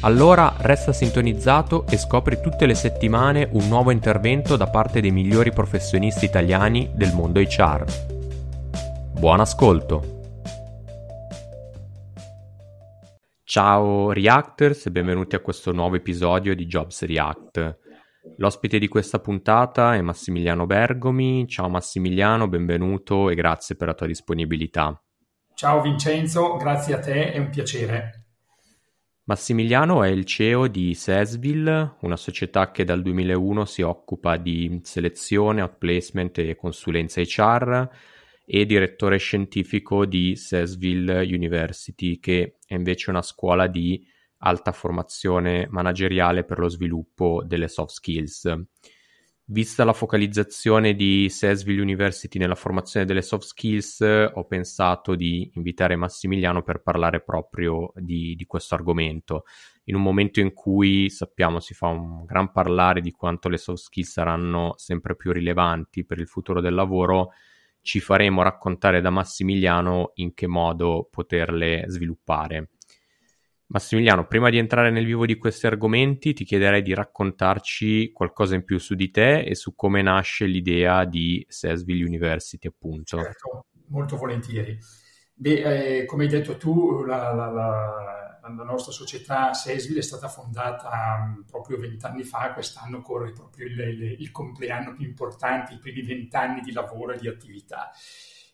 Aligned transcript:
Allora 0.00 0.54
resta 0.58 0.92
sintonizzato 0.92 1.86
e 1.86 1.96
scopri 1.96 2.38
tutte 2.40 2.66
le 2.66 2.74
settimane 2.74 3.48
un 3.52 3.66
nuovo 3.66 3.90
intervento 3.90 4.56
da 4.56 4.68
parte 4.68 5.00
dei 5.00 5.10
migliori 5.10 5.52
professionisti 5.52 6.26
italiani 6.26 6.90
del 6.94 7.14
mondo 7.14 7.40
HR. 7.40 7.84
Buon 9.18 9.40
ascolto! 9.40 10.14
Ciao 13.42 14.12
Reactors 14.12 14.86
e 14.86 14.90
benvenuti 14.90 15.34
a 15.34 15.40
questo 15.40 15.72
nuovo 15.72 15.96
episodio 15.96 16.54
di 16.54 16.66
Jobs 16.66 17.02
React. 17.04 17.78
L'ospite 18.36 18.78
di 18.78 18.88
questa 18.88 19.18
puntata 19.18 19.94
è 19.94 20.00
Massimiliano 20.02 20.66
Bergomi. 20.66 21.48
Ciao 21.48 21.70
Massimiliano, 21.70 22.48
benvenuto 22.48 23.30
e 23.30 23.34
grazie 23.34 23.76
per 23.76 23.88
la 23.88 23.94
tua 23.94 24.06
disponibilità. 24.06 25.02
Ciao 25.54 25.80
Vincenzo, 25.80 26.56
grazie 26.56 26.94
a 26.94 26.98
te, 26.98 27.32
è 27.32 27.38
un 27.38 27.48
piacere. 27.48 28.25
Massimiliano 29.28 30.04
è 30.04 30.08
il 30.08 30.24
CEO 30.24 30.68
di 30.68 30.94
Sesville, 30.94 31.96
una 32.02 32.16
società 32.16 32.70
che 32.70 32.84
dal 32.84 33.02
2001 33.02 33.64
si 33.64 33.82
occupa 33.82 34.36
di 34.36 34.78
selezione, 34.84 35.62
outplacement 35.62 36.38
e 36.38 36.54
consulenza 36.54 37.20
HR 37.20 37.90
e 38.44 38.64
direttore 38.64 39.16
scientifico 39.16 40.06
di 40.06 40.36
Sesville 40.36 41.24
University, 41.24 42.20
che 42.20 42.58
è 42.64 42.74
invece 42.74 43.10
una 43.10 43.22
scuola 43.22 43.66
di 43.66 44.00
alta 44.38 44.70
formazione 44.70 45.66
manageriale 45.70 46.44
per 46.44 46.60
lo 46.60 46.68
sviluppo 46.68 47.42
delle 47.44 47.66
soft 47.66 47.94
skills. 47.94 48.54
Vista 49.48 49.84
la 49.84 49.92
focalizzazione 49.92 50.94
di 50.94 51.28
Sesville 51.28 51.80
University 51.80 52.36
nella 52.36 52.56
formazione 52.56 53.06
delle 53.06 53.22
soft 53.22 53.46
skills, 53.46 54.00
ho 54.00 54.44
pensato 54.44 55.14
di 55.14 55.48
invitare 55.54 55.94
Massimiliano 55.94 56.64
per 56.64 56.82
parlare 56.82 57.22
proprio 57.22 57.92
di, 57.94 58.34
di, 58.34 58.44
questo 58.44 58.74
argomento. 58.74 59.44
In 59.84 59.94
un 59.94 60.02
momento 60.02 60.40
in 60.40 60.52
cui 60.52 61.08
sappiamo 61.10 61.60
si 61.60 61.74
fa 61.74 61.86
un 61.86 62.24
gran 62.24 62.50
parlare 62.50 63.00
di 63.00 63.12
quanto 63.12 63.48
le 63.48 63.56
soft 63.56 63.84
skills 63.84 64.10
saranno 64.10 64.74
sempre 64.78 65.14
più 65.14 65.30
rilevanti 65.30 66.04
per 66.04 66.18
il 66.18 66.26
futuro 66.26 66.60
del 66.60 66.74
lavoro, 66.74 67.30
ci 67.82 68.00
faremo 68.00 68.42
raccontare 68.42 69.00
da 69.00 69.10
Massimiliano 69.10 70.10
in 70.14 70.34
che 70.34 70.48
modo 70.48 71.06
poterle 71.08 71.84
sviluppare. 71.86 72.70
Massimiliano, 73.68 74.26
prima 74.26 74.48
di 74.48 74.58
entrare 74.58 74.90
nel 74.90 75.04
vivo 75.04 75.26
di 75.26 75.36
questi 75.36 75.66
argomenti, 75.66 76.32
ti 76.32 76.44
chiederei 76.44 76.82
di 76.82 76.94
raccontarci 76.94 78.12
qualcosa 78.12 78.54
in 78.54 78.64
più 78.64 78.78
su 78.78 78.94
di 78.94 79.10
te 79.10 79.40
e 79.40 79.56
su 79.56 79.74
come 79.74 80.02
nasce 80.02 80.46
l'idea 80.46 81.04
di 81.04 81.44
Sesville 81.48 82.04
University, 82.04 82.68
appunto. 82.68 83.20
Certo, 83.20 83.66
molto 83.88 84.16
volentieri. 84.16 84.78
Beh, 85.34 85.98
eh, 85.98 86.04
come 86.04 86.24
hai 86.24 86.30
detto 86.30 86.56
tu, 86.56 87.02
la, 87.02 87.34
la, 87.34 87.50
la, 87.50 88.40
la 88.40 88.64
nostra 88.64 88.92
società 88.92 89.52
Sesville 89.52 89.98
è 89.98 90.02
stata 90.02 90.28
fondata 90.28 90.88
um, 91.18 91.44
proprio 91.44 91.78
vent'anni 91.78 92.22
fa, 92.22 92.52
quest'anno 92.52 93.02
corre 93.02 93.32
proprio 93.32 93.66
il, 93.66 93.78
il, 93.78 94.02
il 94.20 94.30
compleanno 94.30 94.94
più 94.94 95.04
importante, 95.04 95.74
i 95.74 95.78
primi 95.78 96.02
vent'anni 96.02 96.60
di 96.60 96.72
lavoro 96.72 97.12
e 97.12 97.18
di 97.18 97.28
attività 97.28 97.90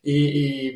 e, 0.03 0.67
e 0.67 0.75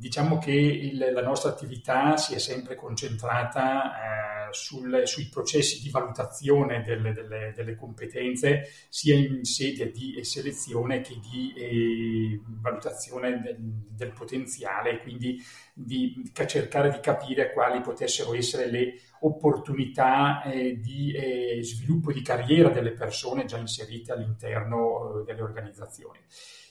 diciamo 0.00 0.38
che 0.38 0.52
il, 0.52 1.10
la 1.12 1.22
nostra 1.22 1.50
attività 1.50 2.16
si 2.16 2.34
è 2.34 2.38
sempre 2.38 2.74
concentrata 2.74 4.48
eh, 4.48 4.52
sul, 4.52 5.02
sui 5.04 5.28
processi 5.28 5.80
di 5.82 5.90
valutazione 5.90 6.82
delle, 6.82 7.12
delle, 7.12 7.52
delle, 7.54 7.76
competenze 7.76 8.68
sia 8.88 9.14
in 9.14 9.44
sede 9.44 9.90
di 9.90 10.18
selezione 10.24 11.00
che 11.02 11.18
di 11.20 11.52
eh, 11.54 12.40
valutazione 12.60 13.40
del, 13.40 13.56
del, 13.60 14.12
potenziale, 14.12 15.00
quindi 15.00 15.40
di 15.72 16.30
cercare 16.46 16.90
di 16.90 17.00
capire 17.00 17.52
quali 17.52 17.80
potessero 17.80 18.34
essere 18.34 18.70
le 18.70 18.94
opportunità 19.20 20.42
eh, 20.42 20.78
di 20.80 21.12
eh, 21.12 21.62
sviluppo 21.62 22.12
di 22.12 22.22
carriera 22.22 22.70
delle 22.70 22.92
persone 22.92 23.44
già 23.44 23.58
inserite 23.58 24.12
all'interno 24.12 25.20
eh, 25.20 25.24
delle 25.24 25.42
organizzazioni 25.42 26.18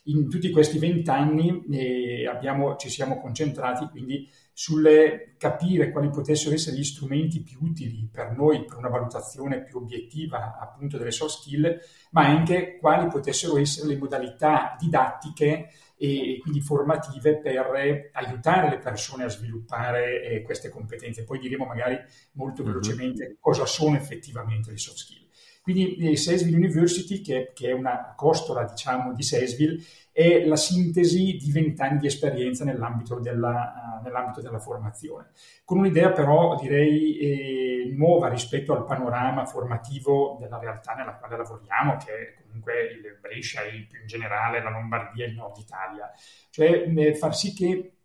in 0.04 0.30
tutti 0.30 0.50
questi 0.52 0.80
vent'anni 0.80 1.66
eh, 1.72 2.26
ci 2.78 2.90
siamo 2.90 3.20
concentrati 3.20 3.88
quindi 3.90 4.28
sul 4.60 5.36
capire 5.38 5.90
quali 5.90 6.10
potessero 6.10 6.54
essere 6.54 6.76
gli 6.76 6.84
strumenti 6.84 7.42
più 7.42 7.60
utili 7.62 8.10
per 8.12 8.36
noi 8.36 8.66
per 8.66 8.76
una 8.76 8.90
valutazione 8.90 9.64
più 9.64 9.78
obiettiva 9.78 10.58
appunto 10.60 10.98
delle 10.98 11.12
soft 11.12 11.40
skill, 11.40 11.80
ma 12.12 12.26
anche 12.26 12.78
quali 12.78 13.08
potessero 13.08 13.58
essere 13.58 13.88
le 13.88 13.98
modalità 13.98 14.76
didattiche 14.78 15.70
e 15.96 16.40
quindi 16.42 16.60
formative 16.60 17.40
per 17.40 18.10
aiutare 18.12 18.70
le 18.70 18.80
persone 18.80 19.24
a 19.24 19.30
sviluppare 19.30 20.24
eh, 20.24 20.42
queste 20.42 20.68
competenze. 20.68 21.24
Poi 21.24 21.40
diremo 21.40 21.64
magari 21.64 21.98
molto 22.34 22.62
mm-hmm. 22.62 22.72
velocemente 22.72 23.38
cosa 23.40 23.66
sono 23.66 23.96
effettivamente 23.96 24.72
le 24.72 24.78
soft 24.78 24.98
skill. 24.98 25.28
Quindi 25.62 25.96
eh, 25.98 26.18
Sesville 26.18 26.56
University, 26.56 27.22
che, 27.22 27.52
che, 27.54 27.70
è 27.70 27.74
una 27.74 28.14
costola 28.16 28.64
diciamo, 28.64 29.14
di 29.14 29.24
Sesville, 29.24 29.84
è 30.12 30.46
la 30.46 30.56
sintesi 30.56 31.38
di 31.38 31.52
vent'anni 31.52 32.00
di 32.00 32.08
esperienza 32.08 32.64
nell'ambito 32.64 33.20
della, 33.20 34.00
uh, 34.00 34.04
nell'ambito 34.04 34.42
della, 34.42 34.60
formazione, 34.60 35.30
con 35.64 35.78
un'idea 35.78 36.12
però 36.12 36.58
direi 36.60 37.18
eh, 37.20 37.92
nuova 37.94 38.28
rispetto 38.28 38.74
al 38.74 38.86
panorama 38.86 39.46
formativo 39.46 40.38
della 40.40 40.60
realtà 40.60 40.94
nella 40.94 41.16
quale 41.16 41.38
lavoriamo, 41.38 41.98
che 41.98 42.12
è 42.12 42.34
comunque 42.42 42.74
il 42.84 43.18
Brescia 43.22 43.62
e 43.64 43.88
più 43.90 44.02
in 44.02 44.08
generale 44.08 44.62
la 44.62 44.72
Lombardia 44.72 45.26
e 45.26 45.30
il 45.30 45.36
nord 45.36 45.58
Italia, 45.58 46.12
cioè 46.50 46.92
eh, 46.94 47.16
far 47.16 47.36
sì 47.36 47.54
che 47.54 47.99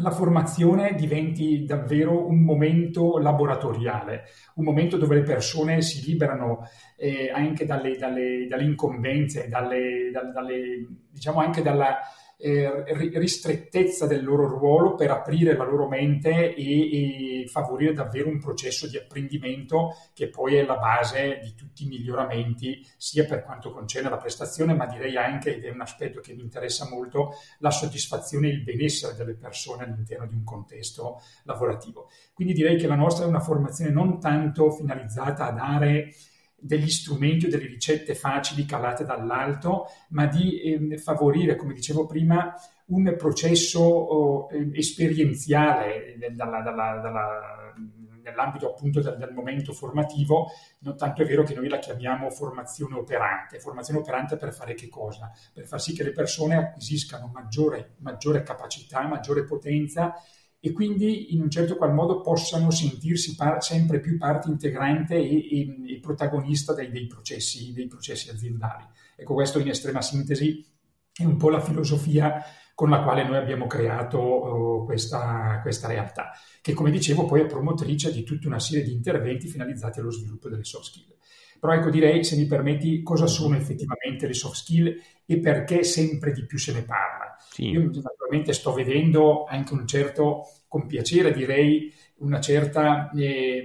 la 0.00 0.10
formazione 0.10 0.94
diventi 0.94 1.64
davvero 1.64 2.26
un 2.26 2.42
momento 2.42 3.18
laboratoriale, 3.18 4.24
un 4.54 4.64
momento 4.64 4.96
dove 4.96 5.16
le 5.16 5.22
persone 5.22 5.82
si 5.82 6.04
liberano 6.08 6.68
eh, 6.96 7.30
anche 7.32 7.66
dalle, 7.66 7.96
dalle, 7.96 8.46
dalle 8.48 8.64
incombenze, 8.64 9.48
dalle, 9.48 10.10
dalle, 10.10 10.86
diciamo 11.10 11.40
anche 11.40 11.62
dalla 11.62 11.98
eh, 12.40 12.84
ristrettezza 13.18 14.06
del 14.06 14.24
loro 14.24 14.48
ruolo 14.48 14.94
per 14.94 15.10
aprire 15.10 15.54
la 15.56 15.64
loro 15.64 15.86
mente 15.88 16.54
e, 16.54 17.42
e, 17.42 17.46
favorire 17.48 17.92
davvero 17.92 18.28
un 18.28 18.40
processo 18.40 18.88
di 18.88 18.96
apprendimento 18.96 19.94
che 20.14 20.28
poi 20.28 20.54
è 20.54 20.64
la 20.64 20.78
base 20.78 21.40
di 21.42 21.54
tutti 21.54 21.84
i 21.84 21.88
miglioramenti, 21.88 22.84
sia 22.96 23.24
per 23.26 23.44
quanto 23.44 23.70
concerne 23.70 24.08
la 24.08 24.16
prestazione, 24.16 24.74
ma 24.74 24.86
direi 24.86 25.16
anche, 25.16 25.56
ed 25.56 25.64
è 25.64 25.70
un 25.70 25.80
aspetto 25.82 26.20
che 26.20 26.34
mi 26.34 26.42
interessa 26.42 26.88
molto, 26.88 27.32
la 27.58 27.70
soddisfazione 27.70 28.48
e 28.48 28.52
il 28.52 28.62
benessere 28.62 29.14
delle 29.14 29.34
persone 29.34 29.84
all'interno 29.84 30.26
di 30.26 30.34
un 30.34 30.44
contesto 30.44 31.20
lavorativo. 31.44 32.08
Quindi 32.32 32.54
direi 32.54 32.76
che 32.78 32.86
la 32.86 32.94
nostra 32.94 33.24
è 33.24 33.28
una 33.28 33.40
formazione 33.40 33.90
non 33.90 34.18
tanto 34.18 34.70
finalizzata 34.70 35.46
a 35.46 35.52
dare 35.52 36.12
degli 36.60 36.88
strumenti 36.88 37.46
o 37.46 37.48
delle 37.48 37.66
ricette 37.66 38.14
facili 38.14 38.64
calate 38.64 39.04
dall'alto, 39.04 39.86
ma 40.10 40.26
di 40.26 40.60
eh, 40.60 40.98
favorire, 40.98 41.56
come 41.56 41.74
dicevo 41.74 42.06
prima, 42.06 42.54
un 42.86 43.14
processo 43.16 43.80
oh, 43.80 44.48
eh, 44.50 44.70
esperienziale 44.74 46.16
dalla, 46.34 46.60
dalla, 46.60 47.00
dalla, 47.00 47.74
nell'ambito 48.22 48.68
appunto 48.68 49.00
del, 49.00 49.16
del, 49.16 49.32
momento 49.32 49.72
formativo, 49.72 50.50
non 50.80 50.96
tanto 50.96 51.22
è 51.22 51.26
vero 51.26 51.42
che 51.42 51.54
noi 51.54 51.68
la 51.68 51.78
chiamiamo 51.78 52.30
formazione 52.30 52.96
operante. 52.96 53.58
Formazione 53.58 54.00
operante 54.00 54.36
per 54.36 54.52
fare 54.52 54.74
che 54.74 54.88
cosa? 54.88 55.30
Per 55.52 55.66
far 55.66 55.80
sì 55.80 55.94
che 55.94 56.04
le 56.04 56.12
persone 56.12 56.56
acquisiscano 56.56 57.30
maggiore, 57.32 57.94
maggiore 57.98 58.42
capacità, 58.42 59.06
maggiore 59.06 59.44
potenza 59.44 60.14
e 60.60 60.72
quindi 60.72 61.32
in 61.32 61.40
un 61.40 61.50
certo 61.50 61.76
qual 61.76 61.94
modo 61.94 62.20
possano 62.20 62.70
sentirsi 62.70 63.34
par- 63.34 63.62
sempre 63.62 63.98
più 63.98 64.18
parte 64.18 64.50
integrante 64.50 65.16
e, 65.16 65.36
e, 65.36 65.94
e 65.94 65.98
protagonista 66.00 66.74
dei, 66.74 66.90
dei, 66.90 67.06
processi, 67.06 67.72
dei, 67.72 67.86
processi, 67.86 68.28
aziendali. 68.28 68.84
Ecco, 69.16 69.32
questo 69.32 69.58
in 69.58 69.68
estrema 69.68 70.02
sintesi 70.02 70.64
è 71.12 71.24
un 71.24 71.38
po' 71.38 71.48
la 71.48 71.60
filosofia 71.60 72.44
con 72.74 72.90
la 72.90 73.02
quale 73.02 73.24
noi 73.24 73.36
abbiamo 73.36 73.66
creato 73.66 74.20
uh, 74.20 74.84
questa, 74.84 75.60
questa, 75.62 75.88
realtà, 75.88 76.30
che 76.60 76.72
come 76.72 76.90
dicevo 76.90 77.24
poi 77.24 77.42
è 77.42 77.46
promotrice 77.46 78.12
di 78.12 78.22
tutta 78.22 78.46
una 78.46 78.58
serie 78.58 78.84
di 78.84 78.92
interventi 78.92 79.48
finalizzati 79.48 80.00
allo 80.00 80.10
sviluppo 80.10 80.48
delle 80.48 80.64
soft 80.64 80.86
skill. 80.86 81.16
Però 81.58 81.74
ecco 81.74 81.90
direi, 81.90 82.24
se 82.24 82.36
mi 82.36 82.46
permetti, 82.46 83.02
cosa 83.02 83.26
sono 83.26 83.54
effettivamente 83.54 84.26
le 84.26 84.32
soft 84.32 84.56
skill 84.56 84.98
e 85.26 85.38
perché 85.40 85.84
sempre 85.84 86.32
di 86.32 86.46
più 86.46 86.58
se 86.58 86.72
ne 86.72 86.82
parla. 86.82 87.19
Sì. 87.50 87.68
Io 87.70 87.90
naturalmente 87.92 88.52
sto 88.52 88.72
vedendo 88.72 89.44
anche 89.44 89.72
un 89.72 89.86
certo, 89.86 90.48
con 90.68 90.86
piacere 90.86 91.32
direi, 91.32 91.92
una 92.16 92.40
certa 92.40 93.10
eh, 93.10 93.62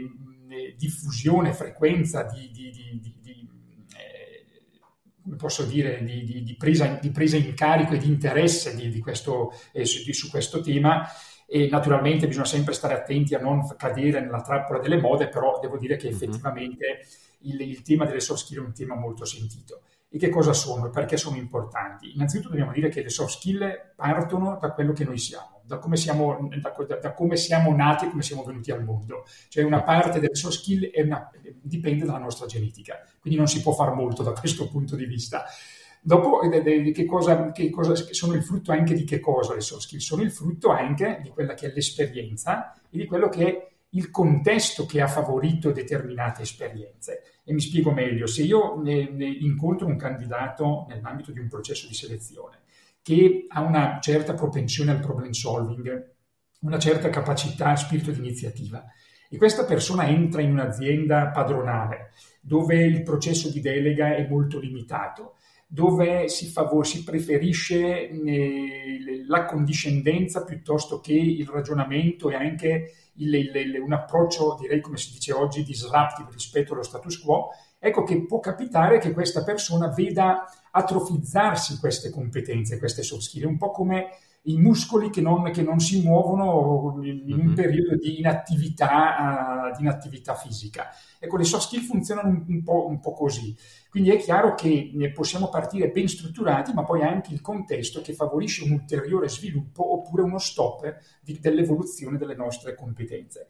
diffusione, 0.77 1.54
frequenza 1.54 2.24
di, 2.24 2.50
di, 2.51 2.72
di, 2.72 3.16
di 3.22 3.50
eh, 3.98 5.36
posso 5.36 5.63
dire, 5.63 6.04
di, 6.04 6.56
presa, 6.57 7.00
presa, 7.12 7.38
in 7.38 7.54
carico 7.54 7.94
e 7.94 7.98
di 7.98 8.07
interesse 8.07 8.75
questo, 9.00 9.51
eh, 9.74 9.86
su, 9.86 10.12
su 10.12 10.30
questo 10.30 10.62
tema 10.62 11.07
e 11.48 11.68
naturalmente 11.69 12.28
bisogna 12.28 12.45
sempre 12.45 12.74
stare 12.74 12.95
attenti 12.95 13.36
a 13.36 13.39
non 13.39 13.75
cadere 13.78 14.19
nella 14.19 14.42
trappola 14.42 14.80
delle 14.80 15.00
mode, 15.00 15.30
però 15.30 15.60
devo 15.60 15.78
dire 15.78 15.95
che 15.95 16.07
effettivamente 16.07 17.06
il, 17.42 17.62
il 17.62 17.81
tema 17.81 18.06
delle 18.06 18.19
soft 18.19 18.45
skill 18.45 18.63
è 18.63 18.66
un 18.66 18.74
tema 18.74 18.95
molto 18.95 19.25
sentito. 19.25 19.81
E 20.16 20.18
che 20.18 20.30
cosa 20.30 20.54
sono 20.54 20.86
e 20.86 20.92
perché 20.92 21.18
sono 21.18 21.36
importanti? 21.36 22.14
Innanzitutto 22.14 22.48
dobbiamo 22.52 22.72
dire 22.72 22.88
che 22.88 23.04
le 23.04 23.10
soft 23.10 23.36
skill 23.36 23.92
partono 23.98 24.58
da 24.62 24.72
quello 24.72 24.94
che 24.94 25.04
noi 25.04 25.18
siamo, 25.18 25.60
da 25.66 25.78
come 25.78 25.98
siamo, 25.98 26.48
da, 26.58 26.96
da 27.02 27.14
come 27.14 27.36
siamo 27.36 27.76
nati 27.76 28.06
e 28.06 28.10
come 28.12 28.22
siamo 28.22 28.46
venuti 28.46 28.72
al 28.72 28.82
mondo. 28.82 29.26
Cioè 29.50 29.66
una 29.66 29.84
parte 29.84 30.22
delle 30.22 30.36
soft 30.36 30.60
skill 30.60 30.90
una, 31.04 31.30
dipende 31.62 32.06
dalla 32.06 32.20
nostra 32.20 32.46
genetica, 32.46 32.98
quindi 33.20 33.38
non 33.38 33.50
si 33.50 33.62
può 33.62 33.74
fare 33.74 33.94
molto 33.94 34.24
da 34.24 34.32
questo 34.32 34.70
punto 34.70 34.96
di 34.96 35.04
vista. 35.04 35.44
Dopo, 36.00 36.42
eh, 36.44 36.92
che 36.94 37.04
cosa, 37.04 37.52
che 37.52 37.70
cosa, 37.70 37.94
sono 37.94 38.36
il 38.36 38.44
frutto 38.44 38.72
anche 38.72 38.94
di 38.94 39.04
che 39.04 39.20
cosa 39.20 39.54
le 39.54 39.60
soft 39.60 39.82
skill? 39.82 40.00
Sono 40.00 40.22
il 40.22 40.32
frutto 40.32 40.70
anche 40.70 41.20
di 41.24 41.28
quella 41.28 41.56
che 41.56 41.66
è 41.66 41.74
l'esperienza 41.74 42.72
e 42.90 42.98
di 42.98 43.06
quello 43.06 43.28
che 43.28 43.46
è 43.46 43.75
il 43.95 44.12
contesto 44.12 44.86
che 44.86 45.01
ha 45.01 45.07
favorito 45.07 45.71
determinate 45.71 46.44
esperienze. 46.44 47.42
E 47.44 47.53
mi 47.53 47.59
spiego 47.59 47.92
meglio, 47.92 48.27
se 48.27 48.44
io 48.44 48.80
ne, 48.81 49.09
ne 49.09 49.25
incontro 49.27 49.88
un 49.88 49.97
candidato 49.97 50.86
nell'ambito 50.88 51.31
di 51.31 51.39
un 51.39 51.47
processo 51.47 51.88
di 51.88 51.94
selezione 51.94 52.63
che 53.01 53.45
ha 53.50 53.62
una 53.62 54.00
certa 54.01 54.33
propensione 54.33 54.89
al 54.89 55.00
problem 55.00 55.30
solving, 55.30 56.13
una 56.62 56.80
certa 56.80 57.09
capacità, 57.09 57.75
spirito 57.75 58.09
di 58.09 58.18
iniziativa, 58.18 58.83
e 59.30 59.38
questa 59.38 59.63
persona 59.65 60.07
entra 60.07 60.42
in 60.42 60.51
un'azienda 60.51 61.27
padronale 61.27 62.12
dove 62.42 62.83
il 62.83 63.03
processo 63.03 63.51
di 63.51 63.62
delega 63.62 64.15
è 64.15 64.27
molto 64.27 64.59
limitato, 64.59 65.36
dove 65.75 66.30
si, 66.30 66.48
favor- 66.48 66.88
si 66.88 67.04
preferisce 67.04 68.10
eh, 68.10 69.24
la 69.27 69.44
condiscendenza 69.44 70.45
piuttosto 70.45 71.01
che 71.01 71.12
il 71.12 71.45
ragionamento 71.50 72.30
e 72.30 72.36
anche 72.36 72.94
il, 73.16 73.33
il, 73.33 73.81
un 73.81 73.92
approccio, 73.92 74.57
direi 74.57 74.80
come 74.80 74.95
si 74.95 75.12
dice 75.12 75.33
oggi, 75.33 75.63
disruptive 75.63 76.30
rispetto 76.31 76.72
allo 76.72 76.81
status 76.81 77.19
quo, 77.19 77.50
ecco 77.77 78.04
che 78.04 78.25
può 78.25 78.39
capitare 78.39 79.00
che 79.00 79.12
questa 79.12 79.44
persona 79.44 79.89
veda 79.89 80.45
atrofizzarsi 80.72 81.78
queste 81.78 82.10
competenze, 82.10 82.80
queste 82.80 83.04
soft 83.04 83.24
skill, 83.24 83.45
un 83.45 83.57
po' 83.57 83.71
come 83.71 84.07
i 84.48 84.57
muscoli 84.57 85.10
che 85.10 85.21
non, 85.21 85.51
che 85.51 85.62
non 85.62 85.80
si 85.80 86.01
muovono 86.04 87.00
in 87.04 87.33
un 87.33 87.39
mm-hmm. 87.39 87.54
periodo 87.54 87.95
di 87.95 88.19
inattività, 88.19 89.71
uh, 89.71 89.75
di 89.75 89.81
inattività, 89.81 90.36
fisica. 90.36 90.89
Ecco, 91.19 91.38
le 91.38 91.44
soft 91.44 91.66
skill 91.66 91.81
funzionano 91.81 92.30
un, 92.30 92.45
un, 92.48 92.63
po', 92.63 92.88
un 92.88 93.00
po' 93.00 93.13
così. 93.13 93.56
Quindi 93.95 94.12
è 94.12 94.18
chiaro 94.18 94.56
che 94.56 94.92
ne 94.94 95.09
possiamo 95.13 95.47
partire 95.47 95.89
ben 95.89 96.09
strutturati, 96.09 96.74
ma 96.74 96.83
poi 96.83 97.01
anche 97.01 97.31
il 97.31 97.39
contesto 97.39 98.01
che 98.01 98.12
favorisce 98.12 98.65
un 98.65 98.71
ulteriore 98.71 99.30
sviluppo 99.30 99.94
oppure 99.94 100.21
uno 100.21 100.38
stop 100.38 100.97
di, 101.21 101.39
dell'evoluzione 101.39 102.18
delle 102.18 102.36
nostre 102.36 102.75
competenze. 102.75 103.47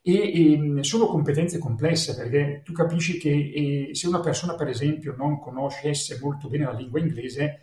E, 0.00 0.78
e, 0.78 0.82
sono 0.82 1.04
competenze 1.04 1.58
complesse 1.58 2.16
perché 2.16 2.62
tu 2.64 2.72
capisci 2.72 3.18
che 3.18 3.52
e, 3.90 3.94
se 3.94 4.08
una 4.08 4.20
persona, 4.20 4.54
per 4.54 4.68
esempio, 4.68 5.14
non 5.14 5.38
conoscesse 5.38 6.18
molto 6.22 6.48
bene 6.48 6.64
la 6.64 6.72
lingua 6.72 6.98
inglese, 6.98 7.60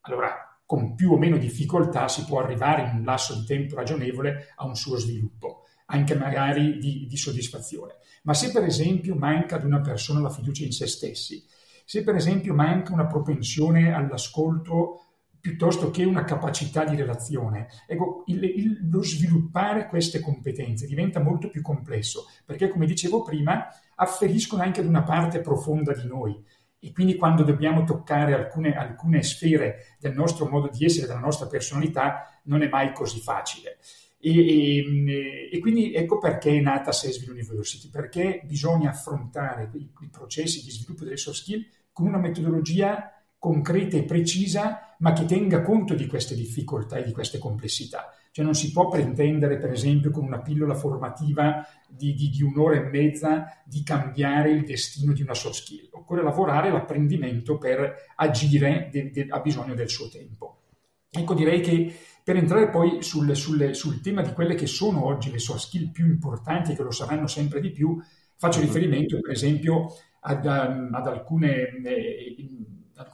allora 0.00 0.58
con 0.64 0.94
più 0.94 1.12
o 1.12 1.18
meno 1.18 1.36
difficoltà 1.36 2.08
si 2.08 2.24
può 2.24 2.40
arrivare 2.40 2.88
in 2.88 2.96
un 2.96 3.04
lasso 3.04 3.38
di 3.38 3.44
tempo 3.44 3.74
ragionevole 3.74 4.54
a 4.56 4.64
un 4.64 4.74
suo 4.74 4.96
sviluppo, 4.96 5.61
anche 5.92 6.14
magari 6.14 6.78
di, 6.78 7.06
di 7.06 7.16
soddisfazione. 7.16 7.96
Ma 8.22 8.34
se 8.34 8.50
per 8.50 8.64
esempio 8.64 9.14
manca 9.14 9.56
ad 9.56 9.64
una 9.64 9.80
persona 9.80 10.20
la 10.20 10.30
fiducia 10.30 10.64
in 10.64 10.72
se 10.72 10.86
stessi, 10.86 11.44
se 11.84 12.02
per 12.02 12.14
esempio 12.14 12.54
manca 12.54 12.92
una 12.92 13.06
propensione 13.06 13.92
all'ascolto 13.92 15.06
piuttosto 15.38 15.90
che 15.90 16.04
una 16.04 16.24
capacità 16.24 16.84
di 16.84 16.94
relazione. 16.94 17.66
Ecco, 17.86 18.22
il, 18.26 18.42
il, 18.44 18.88
lo 18.88 19.02
sviluppare 19.02 19.88
queste 19.88 20.20
competenze 20.20 20.86
diventa 20.86 21.20
molto 21.20 21.50
più 21.50 21.62
complesso, 21.62 22.26
perché 22.44 22.68
come 22.68 22.86
dicevo 22.86 23.22
prima, 23.22 23.66
afferiscono 23.96 24.62
anche 24.62 24.80
ad 24.80 24.86
una 24.86 25.02
parte 25.02 25.40
profonda 25.40 25.92
di 25.92 26.06
noi. 26.06 26.40
E 26.78 26.92
quindi 26.92 27.16
quando 27.16 27.42
dobbiamo 27.42 27.84
toccare 27.84 28.34
alcune, 28.34 28.74
alcune 28.74 29.22
sfere 29.22 29.96
del 29.98 30.14
nostro 30.14 30.48
modo 30.48 30.68
di 30.68 30.84
essere, 30.84 31.08
della 31.08 31.18
nostra 31.18 31.48
personalità, 31.48 32.40
non 32.44 32.62
è 32.62 32.68
mai 32.68 32.92
così 32.92 33.20
facile. 33.20 33.78
E, 34.24 34.78
e, 34.78 35.48
e, 35.50 35.58
quindi 35.58 35.92
ecco 35.92 36.18
perché 36.18 36.56
è 36.56 36.60
nata 36.60 36.92
Sesville 36.92 37.32
University, 37.32 37.90
perché 37.90 38.42
bisogna 38.44 38.90
affrontare 38.90 39.68
i, 39.74 39.90
i, 40.00 40.08
processi 40.12 40.62
di 40.62 40.70
sviluppo 40.70 41.02
delle 41.02 41.16
soft 41.16 41.38
skill 41.38 41.66
con 41.90 42.06
una 42.06 42.18
metodologia 42.18 43.12
concreta 43.36 43.96
e 43.96 44.04
precisa, 44.04 44.94
ma 45.00 45.12
che 45.12 45.24
tenga 45.24 45.62
conto 45.62 45.94
di 45.94 46.06
queste 46.06 46.36
difficoltà 46.36 46.98
e 46.98 47.02
di 47.02 47.10
queste 47.10 47.38
complessità. 47.38 48.14
Cioè 48.30 48.44
non 48.44 48.54
si 48.54 48.70
può 48.70 48.88
pretendere, 48.88 49.58
per 49.58 49.72
esempio, 49.72 50.12
con 50.12 50.22
una 50.22 50.40
pillola 50.40 50.74
formativa 50.74 51.66
di, 51.88 52.14
di, 52.14 52.30
di 52.30 52.44
un'ora 52.44 52.76
e 52.76 52.88
mezza 52.88 53.60
di 53.64 53.82
cambiare 53.82 54.52
il 54.52 54.64
destino 54.64 55.12
di 55.12 55.22
una 55.22 55.34
soft 55.34 55.62
skill. 55.62 55.88
Occorre 55.90 56.22
lavorare 56.22 56.70
l'apprendimento 56.70 57.58
per 57.58 58.12
agire, 58.14 58.88
de, 58.92 59.10
de, 59.10 59.26
ha 59.28 59.40
bisogno 59.40 59.74
del 59.74 59.88
suo 59.88 60.08
tempo. 60.08 60.58
Ecco, 61.10 61.34
direi 61.34 61.60
che 61.60 61.94
per 62.24 62.36
entrare 62.36 62.70
poi 62.70 63.02
sul, 63.02 63.34
sul, 63.34 63.74
sul, 63.74 64.00
tema 64.00 64.22
di 64.22 64.32
quelle 64.32 64.54
che 64.54 64.66
sono 64.66 65.04
oggi 65.04 65.30
le 65.30 65.38
soft 65.38 65.66
skill 65.66 65.90
più 65.90 66.06
importanti 66.06 66.72
e 66.72 66.76
che 66.76 66.82
lo 66.82 66.90
saranno 66.90 67.26
sempre 67.26 67.60
di 67.60 67.70
più, 67.70 68.00
faccio 68.36 68.58
mm-hmm. 68.58 68.66
riferimento 68.68 69.20
per 69.20 69.30
esempio 69.32 69.94
ad, 70.20 70.44
um, 70.44 70.90
ad, 70.92 71.06
alcune, 71.06 71.82
eh, 71.84 72.36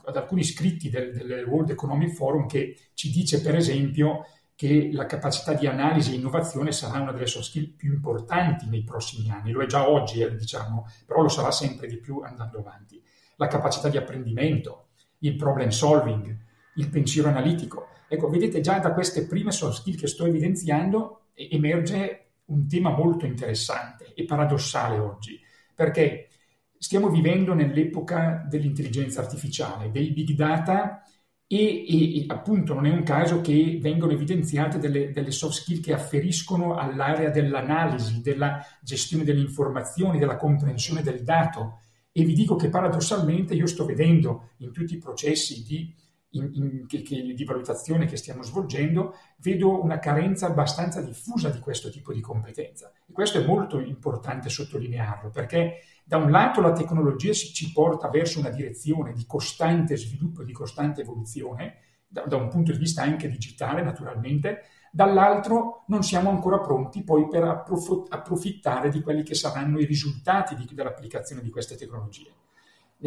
ad 0.05 0.15
alcuni 0.15 0.43
scritti 0.43 0.89
del, 0.89 1.11
del, 1.13 1.43
World 1.45 1.71
Economic 1.71 2.13
Forum 2.13 2.47
che 2.47 2.77
ci 2.93 3.09
dice 3.09 3.41
per 3.41 3.55
esempio 3.55 4.25
che 4.55 4.89
la 4.91 5.05
capacità 5.05 5.53
di 5.53 5.67
analisi 5.67 6.11
e 6.11 6.15
innovazione 6.15 6.71
sarà 6.71 6.99
una 6.99 7.13
delle 7.13 7.27
soft 7.27 7.45
skill 7.45 7.75
più 7.75 7.93
importanti 7.93 8.67
nei 8.67 8.83
prossimi 8.83 9.31
anni, 9.31 9.51
lo 9.51 9.61
è 9.61 9.65
già 9.65 9.87
oggi, 9.87 10.19
eh, 10.19 10.35
diciamo, 10.35 10.85
però 11.05 11.21
lo 11.21 11.29
sarà 11.29 11.49
sempre 11.49 11.87
di 11.87 11.97
più 11.97 12.19
andando 12.19 12.59
avanti. 12.59 13.01
La 13.37 13.47
capacità 13.47 13.87
di 13.87 13.95
apprendimento, 13.95 14.89
il 15.19 15.37
problem 15.37 15.69
solving, 15.69 16.37
il 16.75 16.89
pensiero 16.89 17.29
analitico. 17.29 17.87
Ecco, 18.09 18.27
vedete 18.27 18.59
già 18.59 18.79
da 18.79 18.91
queste 18.91 19.27
prime 19.27 19.51
soft 19.51 19.81
skill 19.81 19.95
che 19.95 20.07
sto 20.07 20.25
evidenziando 20.25 21.27
emerge 21.35 22.31
un 22.45 22.67
tema 22.67 22.89
molto 22.89 23.25
interessante 23.25 24.13
e 24.15 24.25
paradossale 24.25 24.97
oggi, 24.97 25.39
perché 25.75 26.29
stiamo 26.77 27.09
vivendo 27.09 27.53
nell'epoca 27.53 28.45
dell'intelligenza 28.49 29.21
artificiale, 29.21 29.91
dei 29.91 30.11
big 30.11 30.31
data 30.31 31.03
e, 31.45 31.85
e, 31.87 32.19
e, 32.19 32.25
appunto 32.27 32.73
non 32.73 32.85
è 32.85 32.91
un 32.91 33.03
caso 33.03 33.41
che 33.41 33.79
vengono 33.81 34.11
evidenziate 34.11 34.77
delle, 34.77 35.11
delle, 35.11 35.31
soft 35.31 35.61
skill 35.61 35.81
che 35.81 35.93
afferiscono 35.93 36.75
all'area 36.75 37.29
dell'analisi, 37.29 38.21
della 38.21 38.63
gestione 38.81 39.23
delle 39.23 39.41
informazioni, 39.41 40.19
della 40.19 40.37
comprensione 40.37 41.01
del 41.01 41.23
dato. 41.23 41.79
E 42.11 42.23
vi 42.23 42.33
dico 42.33 42.55
che 42.55 42.69
paradossalmente 42.69 43.53
io 43.53 43.67
sto 43.67 43.85
vedendo 43.85 44.49
in 44.57 44.71
tutti 44.71 44.93
i 44.93 44.99
processi 44.99 45.63
di 45.63 45.93
in, 46.31 46.49
in, 46.53 46.87
che, 46.87 47.01
che, 47.01 47.33
di 47.33 47.43
valutazione 47.43 48.05
che 48.05 48.17
stiamo 48.17 48.43
svolgendo, 48.43 49.15
vedo 49.37 49.81
una 49.81 49.99
carenza 49.99 50.47
abbastanza 50.47 51.01
diffusa 51.01 51.49
di 51.49 51.59
questo 51.59 51.89
tipo 51.89 52.13
di 52.13 52.21
competenza. 52.21 52.91
E 53.07 53.11
questo 53.11 53.39
è 53.39 53.45
molto 53.45 53.79
importante 53.79 54.49
sottolinearlo, 54.49 55.29
perché 55.29 55.81
da 56.03 56.17
un 56.17 56.29
lato 56.29 56.61
la 56.61 56.73
tecnologia 56.73 57.33
si, 57.33 57.53
ci 57.53 57.71
porta 57.71 58.09
verso 58.09 58.39
una 58.39 58.49
direzione 58.49 59.13
di 59.13 59.25
costante 59.25 59.97
sviluppo 59.97 60.43
di 60.43 60.53
costante 60.53 61.01
evoluzione, 61.01 61.77
da, 62.07 62.23
da 62.23 62.35
un 62.35 62.47
punto 62.49 62.71
di 62.71 62.77
vista 62.77 63.01
anche 63.01 63.29
digitale 63.29 63.81
naturalmente, 63.81 64.63
dall'altro 64.91 65.83
non 65.87 66.03
siamo 66.03 66.29
ancora 66.29 66.59
pronti 66.59 67.03
poi 67.03 67.27
per 67.27 67.43
approfittare 67.43 68.89
di 68.89 69.01
quelli 69.01 69.23
che 69.23 69.35
saranno 69.35 69.79
i 69.79 69.85
risultati 69.85 70.55
di, 70.55 70.67
dell'applicazione 70.71 71.41
di 71.41 71.49
queste 71.49 71.75
tecnologie 71.75 72.31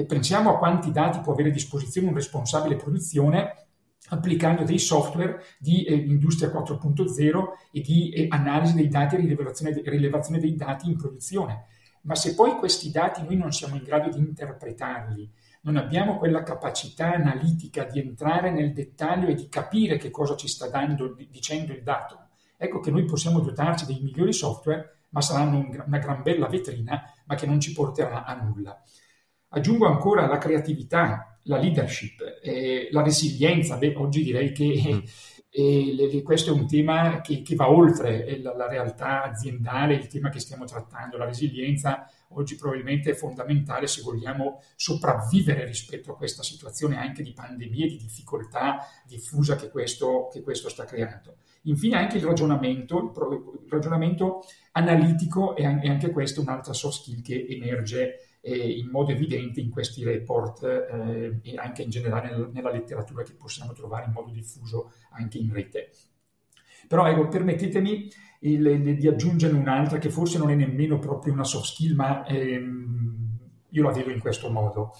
pensiamo 0.06 0.54
a 0.54 0.58
quanti 0.58 0.90
dati 0.90 1.20
può 1.20 1.32
avere 1.32 1.50
a 1.50 1.52
disposizione 1.52 2.08
un 2.08 2.14
responsabile 2.14 2.76
produzione 2.76 3.62
applicando 4.08 4.64
dei 4.64 4.78
software 4.78 5.42
di 5.58 5.84
eh, 5.84 5.94
industria 5.94 6.50
4.0 6.50 7.44
e 7.70 7.80
di 7.80 8.11
eh, 8.11 8.26
analisi 8.28 8.75
dei 8.75 8.88
dati 8.88 9.14
e 9.14 9.18
rilevazione, 9.18 9.80
rilevazione 9.84 10.40
dei 10.40 10.54
dati 10.54 10.88
in 10.88 10.96
produzione. 10.96 11.66
Ma 12.02 12.14
se 12.14 12.34
poi 12.34 12.56
questi 12.56 12.90
dati 12.90 13.22
noi 13.22 13.37
non 13.37 13.52
siamo 13.52 13.76
in 13.76 13.84
grado 13.84 14.11
di 14.11 14.18
interpretarli, 14.18 15.30
non 15.62 15.76
abbiamo 15.76 16.18
quella 16.18 16.42
capacità 16.42 17.12
analitica 17.12 17.84
di 17.84 18.00
entrare 18.00 18.50
nel 18.50 18.72
dettaglio 18.72 19.28
e 19.28 19.34
di 19.34 19.49
capire 19.49 19.96
che 19.99 20.11
cosa 20.11 20.34
ci 20.34 20.49
sta 20.49 20.68
dando, 20.68 21.14
dicendo 21.30 21.72
il 21.72 21.84
dato, 21.84 22.30
ecco 22.56 22.80
che 22.80 22.90
noi 22.90 23.04
possiamo 23.04 23.38
dotarci 23.38 23.87
dei 23.87 24.00
migliori 24.00 24.32
software, 24.32 25.04
ma 25.11 25.20
saranno 25.20 25.68
una 25.87 25.99
gran 25.99 26.22
bella 26.22 26.49
vetrina, 26.49 27.02
ma 27.26 27.34
che 27.37 27.46
non 27.46 27.61
ci 27.61 27.72
porterà 27.72 28.25
a 28.25 28.34
nulla. 28.34 28.82
Aggiungo 29.54 29.87
ancora 29.87 30.26
la 30.26 30.38
creatività, 30.38 31.38
la 31.44 31.59
leadership, 31.59 32.21
eh, 32.42 32.88
la 32.90 33.02
resilienza. 33.02 33.76
Beh, 33.76 33.94
oggi 33.97 34.23
direi 34.23 34.52
che 34.52 34.94
mm. 34.94 34.99
E 35.54 35.92
le, 35.94 36.11
le, 36.11 36.23
questo 36.23 36.49
è 36.49 36.54
un 36.54 36.66
tema 36.66 37.21
che, 37.21 37.42
che 37.42 37.54
va 37.54 37.68
oltre 37.68 38.40
la, 38.40 38.56
la, 38.56 38.66
realtà 38.66 39.25
aziendale, 39.25 39.97
il 39.97 40.06
tema 40.06 40.30
che 40.30 40.40
stiamo 40.40 40.64
trattando. 40.64 41.18
La 41.18 41.26
resilienza 41.26 42.11
oggi 42.28 42.56
probabilmente 42.56 43.11
è 43.11 43.14
fondamentale 43.14 43.87
se 43.87 44.00
vogliamo 44.00 44.62
sopravvivere 44.76 45.66
rispetto 45.66 46.11
a 46.11 46.16
questa 46.16 46.42
situazione 46.42 46.97
anche 46.97 47.23
di 47.23 47.35
pandemia, 47.35 47.87
di 47.87 47.99
difficoltà 47.99 48.78
diffusa 49.06 49.54
che 49.56 49.68
questo, 49.68 50.30
che 50.32 50.40
questo 50.40 50.71
sta 50.71 50.87
creando. 50.87 51.37
Infine 51.64 51.97
anche 51.97 52.16
il 52.16 52.25
ragionamento, 52.25 53.12
il 53.12 53.68
ragionamento 53.68 54.44
analitico 54.73 55.54
è 55.54 55.64
anche 55.66 56.11
questo 56.12 56.40
un'altra 56.40 56.73
soft 56.73 57.02
skill 57.02 57.21
che 57.21 57.47
emerge 57.47 58.04
eh, 58.09 58.31
in 58.50 58.88
modo 58.88 59.12
evidente 59.12 59.61
in 59.61 59.70
questi 59.70 60.02
report 60.02 60.64
eh, 60.64 61.38
e 61.42 61.56
anche 61.56 61.82
in 61.82 61.90
generale 61.90 62.49
nella, 62.52 62.72
letteratura 62.72 63.22
che 63.22 63.34
possiamo 63.34 63.72
trovare 63.72 64.06
in 64.06 64.12
modo 64.12 64.30
diffuso 64.30 64.92
anche 65.11 65.38
in 65.38 65.52
rete. 65.52 65.90
Però 66.88 67.06
ecco, 67.06 67.28
permettetemi 67.28 68.11
il, 68.40 68.66
il, 68.66 68.99
di 68.99 69.06
aggiungere 69.06 69.54
un'altra 69.54 69.99
che 69.99 70.11
forse 70.11 70.38
non 70.38 70.50
è 70.50 70.54
nemmeno 70.54 70.99
proprio 70.99 71.32
una 71.32 71.44
soft 71.44 71.66
skill, 71.66 71.94
ma 71.94 72.26
ehm, 72.26 73.38
io 73.70 73.82
la 73.82 73.92
vedo 73.92 74.11
in 74.11 74.18
questo 74.18 74.50
modo. 74.50 74.92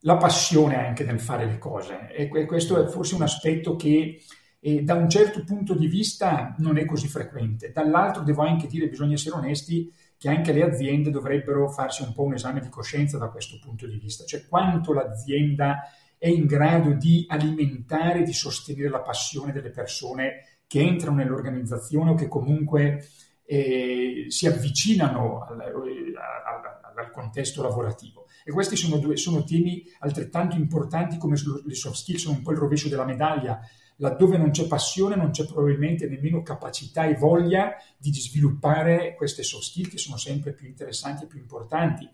La 0.00 0.16
passione 0.16 0.76
anche 0.76 1.04
nel 1.04 1.20
fare 1.20 1.46
le 1.46 1.58
cose. 1.58 2.10
E 2.10 2.28
questo 2.46 2.84
è 2.84 2.90
forse 2.90 3.14
un 3.14 3.22
aspetto 3.22 3.76
che 3.76 4.20
eh, 4.58 4.82
da 4.82 4.94
un 4.94 5.08
certo 5.08 5.44
punto 5.44 5.74
di 5.74 5.86
vista 5.86 6.54
non 6.58 6.76
è 6.76 6.84
così 6.84 7.06
frequente. 7.06 7.70
Dall'altro 7.70 8.22
devo 8.22 8.42
anche 8.42 8.66
dire, 8.66 8.88
bisogna 8.88 9.14
essere 9.14 9.36
onesti, 9.36 9.92
che 10.16 10.28
anche 10.28 10.52
le 10.52 10.62
aziende 10.62 11.10
dovrebbero 11.10 11.68
farsi 11.68 12.02
un 12.02 12.12
po' 12.12 12.22
un 12.22 12.34
esame 12.34 12.60
di 12.60 12.68
coscienza 12.68 13.18
da 13.18 13.28
questo 13.28 13.58
punto 13.60 13.86
di 13.86 13.98
vista, 13.98 14.24
cioè 14.24 14.46
quanto 14.46 14.92
l'azienda 14.92 15.82
è 16.18 16.28
in 16.28 16.46
grado 16.46 16.92
di 16.92 17.26
alimentare, 17.28 18.22
di 18.22 18.32
sostenere 18.32 18.88
la 18.88 19.02
passione 19.02 19.52
delle 19.52 19.70
persone 19.70 20.60
che 20.66 20.80
entrano 20.80 21.16
nell'organizzazione 21.16 22.10
o 22.10 22.14
che 22.14 22.28
comunque 22.28 23.04
eh, 23.44 24.24
si 24.28 24.46
avvicinano 24.46 25.42
al, 25.42 25.60
al, 25.60 26.96
al, 26.96 27.10
contesto 27.10 27.62
lavorativo. 27.62 28.26
E 28.42 28.52
questi 28.52 28.76
sono, 28.76 28.96
due, 28.96 29.16
sono 29.16 29.44
temi 29.44 29.84
altrettanto 29.98 30.56
importanti 30.56 31.18
come 31.18 31.36
le 31.64 31.74
soft 31.74 31.96
skills, 31.96 32.22
sono 32.22 32.36
un 32.36 32.42
po' 32.42 32.52
il 32.52 32.58
rovescio 32.58 32.88
della 32.88 33.04
medaglia 33.04 33.60
laddove 33.96 34.36
non 34.36 34.50
c'è 34.50 34.66
passione 34.66 35.16
non 35.16 35.30
c'è 35.30 35.46
probabilmente 35.46 36.08
nemmeno 36.08 36.42
capacità 36.42 37.04
e 37.04 37.14
voglia 37.14 37.76
di 37.96 38.12
sviluppare 38.12 39.14
queste 39.14 39.42
soft 39.42 39.64
skill 39.64 39.88
che 39.88 39.98
sono 39.98 40.16
sempre 40.16 40.52
più 40.52 40.66
interessanti 40.66 41.24
e 41.24 41.26
più 41.26 41.38
importanti 41.38 42.08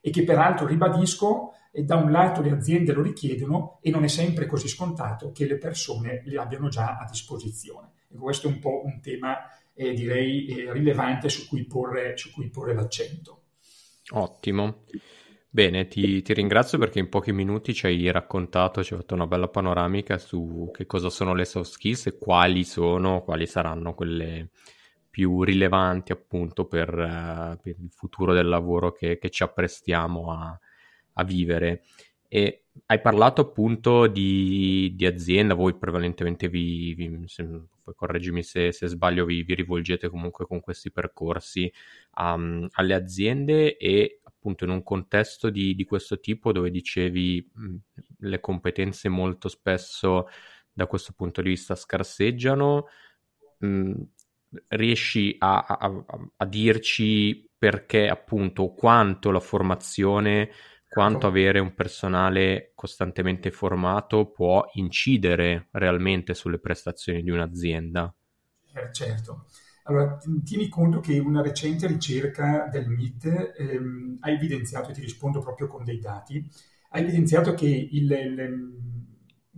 e 0.00 0.10
che 0.10 0.24
peraltro 0.24 0.66
ribadisco 0.66 1.52
e 1.72 1.84
da 1.84 1.96
un 1.96 2.10
lato 2.10 2.42
le 2.42 2.50
aziende 2.50 2.92
lo 2.92 3.02
richiedono 3.02 3.78
e 3.80 3.90
non 3.90 4.04
è 4.04 4.08
sempre 4.08 4.46
così 4.46 4.66
scontato 4.66 5.30
che 5.30 5.46
le 5.46 5.56
persone 5.56 6.22
le 6.24 6.38
abbiano 6.38 6.68
già 6.68 6.98
a 6.98 7.06
disposizione. 7.08 7.92
E 8.08 8.16
questo 8.16 8.48
è 8.48 8.50
un 8.50 8.58
po' 8.58 8.82
un 8.84 9.00
tema 9.00 9.38
eh, 9.74 9.94
direi 9.94 10.46
eh, 10.46 10.72
rilevante 10.72 11.28
su 11.28 11.46
cui, 11.46 11.64
porre, 11.64 12.16
su 12.16 12.30
cui 12.32 12.48
porre 12.48 12.74
l'accento. 12.74 13.42
Ottimo. 14.10 14.84
Bene, 15.52 15.88
ti, 15.88 16.22
ti, 16.22 16.32
ringrazio 16.32 16.78
perché 16.78 17.00
in 17.00 17.08
pochi 17.08 17.32
minuti 17.32 17.74
ci 17.74 17.86
hai 17.86 18.08
raccontato, 18.12 18.84
ci 18.84 18.92
hai 18.92 19.00
fatto 19.00 19.14
una 19.14 19.26
bella 19.26 19.48
panoramica 19.48 20.16
su 20.16 20.70
che 20.72 20.86
cosa 20.86 21.10
sono 21.10 21.34
le 21.34 21.44
soft 21.44 21.72
skills 21.72 22.06
e 22.06 22.18
quali 22.18 22.62
sono, 22.62 23.22
quali 23.22 23.48
saranno 23.48 23.92
quelle 23.94 24.50
più 25.10 25.42
rilevanti 25.42 26.12
appunto 26.12 26.66
per, 26.66 26.88
uh, 26.90 27.60
per 27.60 27.74
il 27.80 27.90
futuro 27.90 28.32
del 28.32 28.46
lavoro 28.46 28.92
che, 28.92 29.18
che 29.18 29.28
ci 29.28 29.42
apprestiamo 29.42 30.30
a, 30.30 30.56
a, 31.14 31.24
vivere. 31.24 31.82
E 32.28 32.66
hai 32.86 33.00
parlato 33.00 33.40
appunto 33.40 34.06
di, 34.06 34.92
di 34.94 35.04
azienda, 35.04 35.54
voi 35.54 35.76
prevalentemente 35.76 36.48
vi, 36.48 36.94
vi 36.94 37.24
se, 37.26 37.44
correggimi 37.96 38.44
se, 38.44 38.70
se 38.70 38.86
sbaglio, 38.86 39.24
vi, 39.24 39.42
vi, 39.42 39.54
rivolgete 39.54 40.08
comunque 40.08 40.46
con 40.46 40.60
questi 40.60 40.92
percorsi 40.92 41.70
um, 42.18 42.68
alle 42.74 42.94
aziende 42.94 43.76
e 43.76 44.19
appunto 44.40 44.64
in 44.64 44.70
un 44.70 44.82
contesto 44.82 45.50
di, 45.50 45.74
di 45.74 45.84
questo 45.84 46.18
tipo 46.18 46.50
dove 46.50 46.70
dicevi 46.70 47.50
mh, 47.52 47.76
le 48.20 48.40
competenze 48.40 49.10
molto 49.10 49.48
spesso 49.48 50.28
da 50.72 50.86
questo 50.86 51.12
punto 51.14 51.42
di 51.42 51.50
vista 51.50 51.74
scarseggiano, 51.74 52.86
mh, 53.58 53.92
riesci 54.68 55.36
a, 55.38 55.58
a, 55.58 56.04
a, 56.38 56.46
dirci 56.46 57.50
perché 57.56 58.08
appunto 58.08 58.72
quanto 58.72 59.30
la 59.30 59.40
formazione, 59.40 60.50
quanto 60.88 61.26
avere 61.26 61.58
un 61.58 61.74
personale 61.74 62.72
costantemente 62.74 63.50
formato 63.50 64.30
può 64.30 64.64
incidere 64.74 65.68
realmente 65.72 66.32
sulle 66.32 66.58
prestazioni 66.58 67.22
di 67.22 67.30
un'azienda? 67.30 68.12
Eh, 68.72 68.90
certo. 68.92 69.44
Allora, 69.84 70.18
tieni 70.44 70.68
conto 70.68 71.00
che 71.00 71.18
una 71.18 71.42
recente 71.42 71.86
ricerca 71.86 72.68
del 72.70 72.88
MIT 72.88 73.54
ehm, 73.58 74.18
ha 74.20 74.30
evidenziato, 74.30 74.90
e 74.90 74.92
ti 74.92 75.00
rispondo 75.00 75.40
proprio 75.40 75.66
con 75.66 75.84
dei 75.84 75.98
dati, 75.98 76.44
ha 76.90 76.98
evidenziato 76.98 77.54
che 77.54 77.66
il, 77.66 78.10
il, 78.10 78.78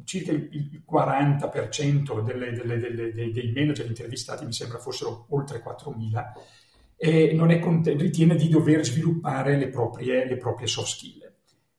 circa 0.04 0.32
il 0.32 0.82
40% 0.90 2.22
delle, 2.22 2.52
delle, 2.52 2.78
delle, 2.78 3.12
dei, 3.12 3.32
dei 3.32 3.52
manager 3.52 3.86
intervistati, 3.86 4.44
mi 4.44 4.52
sembra 4.52 4.78
fossero 4.78 5.26
oltre 5.30 5.60
4.000, 5.62 6.32
eh, 6.96 7.32
non 7.34 7.58
cont- 7.58 7.88
ritiene 7.88 8.36
di 8.36 8.48
dover 8.48 8.84
sviluppare 8.84 9.56
le 9.56 9.68
proprie, 9.68 10.26
le 10.26 10.36
proprie 10.36 10.66
soft 10.66 10.88
skill. 10.88 11.32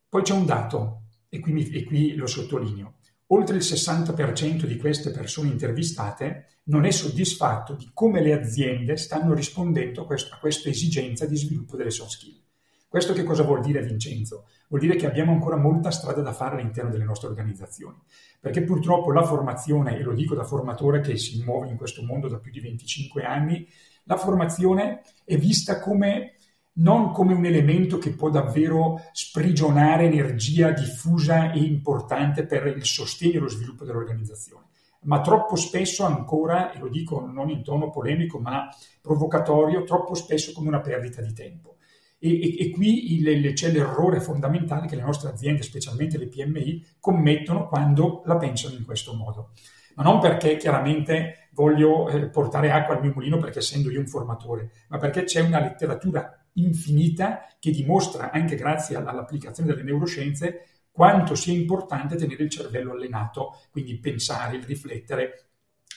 Poi 0.09 0.21
c'è 0.21 0.33
un 0.33 0.45
dato, 0.45 1.03
e 1.29 1.39
qui, 1.39 1.51
mi, 1.53 1.69
e 1.69 1.83
qui 1.83 2.15
lo 2.15 2.27
sottolineo 2.27 2.95
oltre 3.27 3.55
il 3.55 3.61
60% 3.61 4.65
di 4.65 4.77
queste 4.77 5.11
persone 5.11 5.49
intervistate 5.49 6.47
non 6.65 6.85
è 6.85 6.91
soddisfatto 6.91 7.73
di 7.73 7.89
come 7.93 8.21
le 8.21 8.33
aziende 8.33 8.95
stanno 8.97 9.33
rispondendo 9.33 10.03
a, 10.03 10.05
questo, 10.05 10.33
a 10.33 10.37
questa 10.37 10.69
esigenza 10.69 11.25
di 11.25 11.35
sviluppo 11.35 11.75
delle 11.75 11.91
soft 11.91 12.11
skill. 12.11 12.41
Questo 12.87 13.13
che 13.13 13.23
cosa 13.23 13.41
vuol 13.41 13.61
dire 13.61 13.81
Vincenzo? 13.81 14.45
Vuol 14.67 14.79
dire 14.79 14.95
che 14.95 15.07
abbiamo 15.07 15.31
ancora 15.31 15.55
molta 15.55 15.89
strada 15.89 16.21
da 16.21 16.31
fare 16.31 16.55
all'interno 16.57 16.91
delle 16.91 17.03
nostre 17.03 17.27
organizzazioni, 17.27 17.97
perché 18.39 18.61
purtroppo 18.61 19.11
la 19.11 19.23
formazione, 19.23 19.97
e 19.97 20.03
lo 20.03 20.13
dico 20.13 20.35
da 20.35 20.43
formatore 20.43 21.01
che 21.01 21.17
si 21.17 21.41
muove 21.43 21.69
in 21.69 21.75
questo 21.75 22.03
mondo 22.03 22.27
da 22.27 22.37
più 22.37 22.51
di 22.51 22.59
25 22.59 23.23
anni, 23.23 23.67
la 24.03 24.15
formazione 24.15 25.01
è 25.25 25.37
vista 25.37 25.79
come 25.79 26.32
non 26.75 27.11
come 27.11 27.33
un 27.33 27.45
elemento 27.45 27.97
che 27.97 28.11
può 28.11 28.29
davvero 28.29 29.01
sprigionare 29.11 30.05
energia 30.05 30.71
diffusa 30.71 31.51
e 31.51 31.59
importante 31.59 32.45
per 32.45 32.65
il 32.67 32.83
sostegno 32.83 33.37
e 33.37 33.39
lo 33.39 33.49
sviluppo 33.49 33.85
dell'organizzazione, 33.85 34.65
ma 35.01 35.21
troppo 35.21 35.55
spesso 35.55 36.03
ancora, 36.03 36.71
e 36.71 36.79
lo 36.79 36.87
dico 36.87 37.25
non 37.25 37.49
in 37.49 37.63
tono 37.63 37.89
polemico 37.89 38.39
ma 38.39 38.67
provocatorio, 39.01 39.83
troppo 39.83 40.15
spesso 40.15 40.51
come 40.53 40.69
una 40.69 40.81
perdita 40.81 41.21
di 41.21 41.33
tempo. 41.33 41.77
E, 42.17 42.41
e, 42.41 42.57
e 42.57 42.69
qui 42.69 43.19
il, 43.19 43.53
c'è 43.53 43.69
l'errore 43.69 44.21
fondamentale 44.21 44.87
che 44.87 44.95
le 44.95 45.01
nostre 45.01 45.29
aziende, 45.29 45.61
specialmente 45.61 46.17
le 46.17 46.27
PMI, 46.27 46.85
commettono 46.99 47.67
quando 47.67 48.21
la 48.25 48.37
pensano 48.37 48.75
in 48.75 48.85
questo 48.85 49.13
modo. 49.13 49.51
Ma 49.95 50.03
non 50.03 50.19
perché 50.19 50.55
chiaramente 50.57 51.49
voglio 51.51 52.09
eh, 52.09 52.29
portare 52.29 52.71
acqua 52.71 52.95
al 52.95 53.01
mio 53.01 53.11
mulino 53.13 53.37
perché 53.37 53.59
essendo 53.59 53.91
io 53.91 53.99
un 53.99 54.07
formatore, 54.07 54.71
ma 54.87 54.97
perché 54.97 55.23
c'è 55.25 55.41
una 55.41 55.59
letteratura 55.59 56.42
infinita 56.53 57.47
che 57.59 57.71
dimostra, 57.71 58.31
anche 58.31 58.55
grazie 58.55 58.95
all'applicazione 58.95 59.69
delle 59.69 59.83
neuroscienze, 59.83 60.65
quanto 60.91 61.33
sia 61.35 61.53
importante 61.53 62.15
tenere 62.15 62.43
il 62.43 62.49
cervello 62.49 62.91
allenato, 62.91 63.59
quindi 63.71 63.97
pensare, 63.97 64.57
il 64.57 64.63
riflettere, 64.63 65.47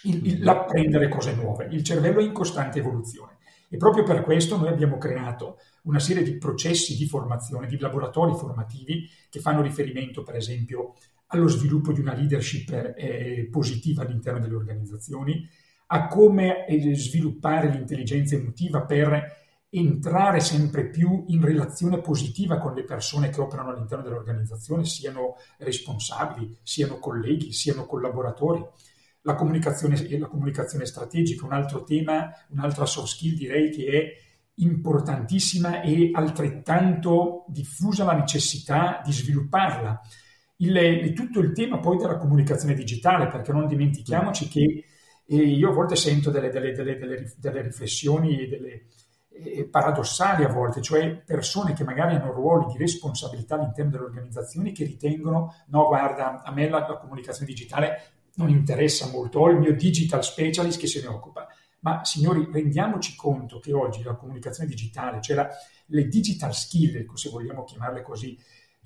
il, 0.05 0.27
il, 0.27 0.43
l'apprendere 0.43 1.09
cose 1.09 1.35
nuove. 1.35 1.69
Il 1.71 1.83
cervello 1.83 2.21
è 2.21 2.23
in 2.23 2.33
costante 2.33 2.79
evoluzione. 2.79 3.37
E 3.69 3.77
proprio 3.77 4.05
per 4.05 4.23
questo 4.23 4.57
noi 4.57 4.69
abbiamo 4.69 4.97
creato 4.97 5.59
una 5.83 5.99
serie 5.99 6.23
di 6.23 6.39
processi 6.39 6.97
di 6.97 7.07
formazione, 7.07 7.67
di 7.67 7.79
laboratori 7.79 8.35
formativi 8.35 9.09
che 9.29 9.41
fanno 9.41 9.61
riferimento, 9.61 10.23
per 10.23 10.37
esempio, 10.37 10.95
allo 11.29 11.49
sviluppo 11.49 11.93
di 11.93 12.01
una 12.01 12.15
leadership 12.15 12.71
eh, 12.97 13.49
positiva 13.51 14.03
all'interno 14.03 14.39
delle 14.39 14.55
organizzazioni, 14.55 15.47
a 15.89 16.07
come 16.07 16.67
eh, 16.67 16.95
sviluppare 16.95 17.69
l'intelligenza 17.69 18.37
emotiva 18.37 18.83
per 18.83 19.45
entrare 19.69 20.41
sempre 20.41 20.89
più 20.89 21.25
in 21.29 21.45
relazione 21.45 22.01
positiva 22.01 22.59
con 22.59 22.75
le 22.75 22.85
persone 22.85 23.31
che 23.31 23.41
operano 23.41 23.71
all'interno 23.71 24.05
dell'organizzazione, 24.05 24.85
siano 24.85 25.37
responsabili, 25.59 26.57
siano 26.63 26.99
colleghi, 26.99 27.53
siano 27.53 27.87
collaboratori. 27.87 28.65
La 29.23 29.35
comunicazione, 29.35 29.97
la 30.19 30.29
comunicazione 30.29 30.87
strategica, 30.87 31.45
un 31.45 31.53
altro 31.53 31.83
tema, 31.83 32.31
un'altra 32.51 32.87
soft 32.87 33.09
skill 33.09 33.35
direi 33.35 33.71
che 33.71 33.87
è 33.87 34.25
importantissima 34.59 35.83
e 35.83 36.11
altrettanto 36.13 37.45
diffusa 37.49 38.05
la 38.05 38.15
necessità 38.15 39.03
di 39.05 39.13
svilupparla. 39.13 40.01
Il, 40.59 41.13
tutto 41.13 41.41
il 41.41 41.53
tema 41.53 41.81
poi 41.81 41.99
della 41.99 42.17
comunicazione 42.17 42.75
digitale, 42.75 43.27
perché 43.27 43.53
non 43.53 43.67
dimentichiamoci 43.67 44.49
che 44.49 44.85
eh, 45.27 45.37
io 45.37 45.71
a 45.71 45.73
volte 45.73 45.97
sento 45.97 46.31
delle, 46.31 46.49
delle, 46.51 46.73
delle, 46.73 47.35
delle 47.37 47.63
riflessioni 47.63 48.47
delle, 48.49 48.73
eh, 48.73 48.87
paradossali 49.71 50.45
a 50.45 50.49
volte, 50.49 50.81
cioè 50.81 51.15
persone 51.15 51.73
che 51.73 51.85
magari 51.85 52.15
hanno 52.15 52.33
ruoli 52.33 52.67
di 52.73 52.79
responsabilità 52.79 53.55
all'interno 53.55 53.91
delle 53.91 54.05
organizzazioni 54.05 54.73
che 54.73 54.85
ritengono, 54.85 55.55
no 55.69 55.87
guarda, 55.87 56.43
a 56.43 56.53
me 56.53 56.69
la, 56.69 56.81
la 56.81 56.99
comunicazione 56.99 57.51
digitale 57.51 58.13
non 58.37 58.49
interessa 58.49 59.09
molto, 59.11 59.41
ho 59.41 59.49
il 59.51 59.59
mio 59.59 59.75
digital 59.75 60.25
specialist 60.25 60.79
che 60.79 60.87
se 60.87 61.01
ne 61.01 61.09
occupa. 61.09 61.47
Ma 61.81 62.05
signori, 62.05 62.49
rendiamoci 62.51 63.15
conto 63.15 63.61
che 63.61 63.73
oggi 63.73 64.03
la 64.03 64.15
comunicazione 64.15 64.69
digitale, 64.69 65.21
cioè 65.21 65.37
la, 65.37 65.49
le 65.87 66.09
digital 66.09 66.55
skill, 66.55 67.13
se 67.15 67.31
vogliamo 67.31 67.65
chiamarle 67.65 68.03
così, 68.03 68.37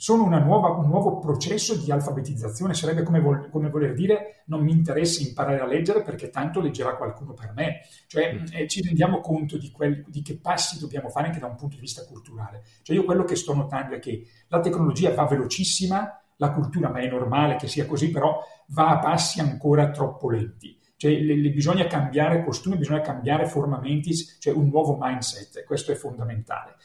sono 0.00 0.26
nuova, 0.38 0.70
un 0.70 0.86
nuovo 0.86 1.18
processo 1.18 1.76
di 1.76 1.90
alfabetizzazione, 1.90 2.72
sarebbe 2.72 3.02
come, 3.02 3.20
vol- 3.20 3.50
come, 3.50 3.68
voler 3.68 3.92
dire 3.92 4.44
non 4.46 4.62
mi 4.62 4.72
interessa 4.72 5.20
imparare 5.20 5.60
a 5.60 5.66
leggere 5.66 6.00
perché 6.00 6.30
tanto 6.30 6.62
leggerà 6.62 6.96
qualcuno 6.96 7.34
per 7.34 7.52
me, 7.54 7.82
cioè 8.06 8.32
mm. 8.32 8.44
eh, 8.50 8.66
ci 8.66 8.80
rendiamo 8.80 9.20
conto 9.20 9.58
di, 9.58 9.70
quel, 9.70 10.02
di, 10.08 10.22
che 10.22 10.38
passi 10.38 10.78
dobbiamo 10.78 11.10
fare 11.10 11.26
anche 11.26 11.38
da 11.38 11.48
un 11.48 11.54
punto 11.54 11.74
di 11.74 11.82
vista 11.82 12.02
culturale. 12.06 12.62
Cioè 12.80 12.96
io 12.96 13.04
quello 13.04 13.24
che 13.24 13.36
sto 13.36 13.52
notando 13.52 13.94
è 13.94 13.98
che 13.98 14.24
la 14.48 14.60
tecnologia 14.60 15.12
va 15.12 15.26
velocissima, 15.26 16.18
la 16.36 16.50
cultura, 16.50 16.88
ma 16.88 17.00
è 17.00 17.06
normale 17.06 17.56
che 17.56 17.68
sia 17.68 17.84
così, 17.84 18.10
però 18.10 18.42
va 18.68 18.88
a 18.88 18.98
passi 19.00 19.40
ancora 19.40 19.90
troppo 19.90 20.30
lenti. 20.30 20.78
Cioè, 20.96 21.10
le, 21.10 21.36
le, 21.36 21.50
bisogna 21.50 21.86
cambiare 21.86 22.42
costumi, 22.42 22.78
bisogna 22.78 23.02
cambiare 23.02 23.44
forma 23.44 23.78
mentis, 23.78 24.38
cioè 24.40 24.54
un 24.54 24.68
nuovo 24.68 24.96
mindset, 24.98 25.62
questo 25.64 25.92
è 25.92 25.94
fondamentale. 25.94 26.76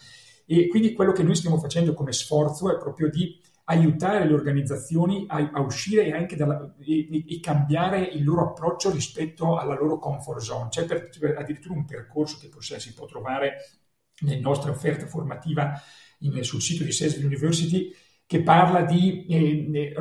E 0.46 0.68
quindi 0.68 0.94
quello 0.94 1.12
che 1.12 1.24
noi 1.24 1.36
stiamo 1.36 1.58
facendo 1.58 1.94
come 1.94 2.12
sforzo 2.12 2.72
è 2.72 2.78
proprio 2.78 3.10
di 3.10 3.42
aiutare 3.66 4.26
le 4.26 4.34
organizzazioni 4.34 5.26
a, 5.28 5.50
a 5.54 5.60
uscire 5.62 6.06
e 6.06 6.14
anche 6.14 6.36
dalla, 6.36 6.76
e, 6.80 7.26
e, 7.28 7.40
cambiare 7.40 8.02
il 8.02 8.24
loro 8.24 8.50
approccio 8.50 8.92
rispetto 8.92 9.58
alla 9.58 9.74
loro 9.74 9.98
comfort 9.98 10.40
zone. 10.40 10.70
C'è 10.70 10.86
per, 10.86 11.10
per 11.20 11.38
addirittura 11.38 11.74
un 11.74 11.86
percorso 11.86 12.38
che 12.40 12.50
possa, 12.50 12.78
si 12.78 12.94
può 12.94 13.06
trovare 13.06 13.56
nella 14.20 14.42
nostra 14.42 14.72
offerta 14.72 15.08
formativa 15.08 15.74
in, 16.20 16.44
sul 16.44 16.62
sito 16.62 16.84
di 16.84 16.92
Sesville 16.92 17.26
University 17.26 17.92
che 18.26 18.42
parla 18.42 18.84
di 18.84 19.26
eh, 19.26 19.94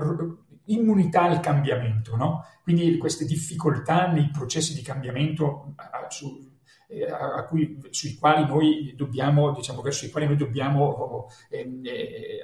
immunità 0.66 1.22
al 1.22 1.40
cambiamento, 1.40 2.16
no? 2.16 2.44
quindi 2.62 2.96
queste 2.96 3.24
difficoltà 3.26 4.10
nei 4.10 4.30
processi 4.30 4.74
di 4.74 4.82
cambiamento 4.82 5.74
su, 6.08 6.53
cui, 7.48 7.78
sui 7.90 8.16
quali 8.16 8.46
noi 8.46 8.94
dobbiamo, 8.96 9.52
diciamo, 9.52 9.82
verso 9.82 10.04
i 10.06 10.10
quali 10.10 10.26
noi 10.26 10.36
dobbiamo 10.36 11.28
eh, 11.50 11.60
eh, 11.60 12.42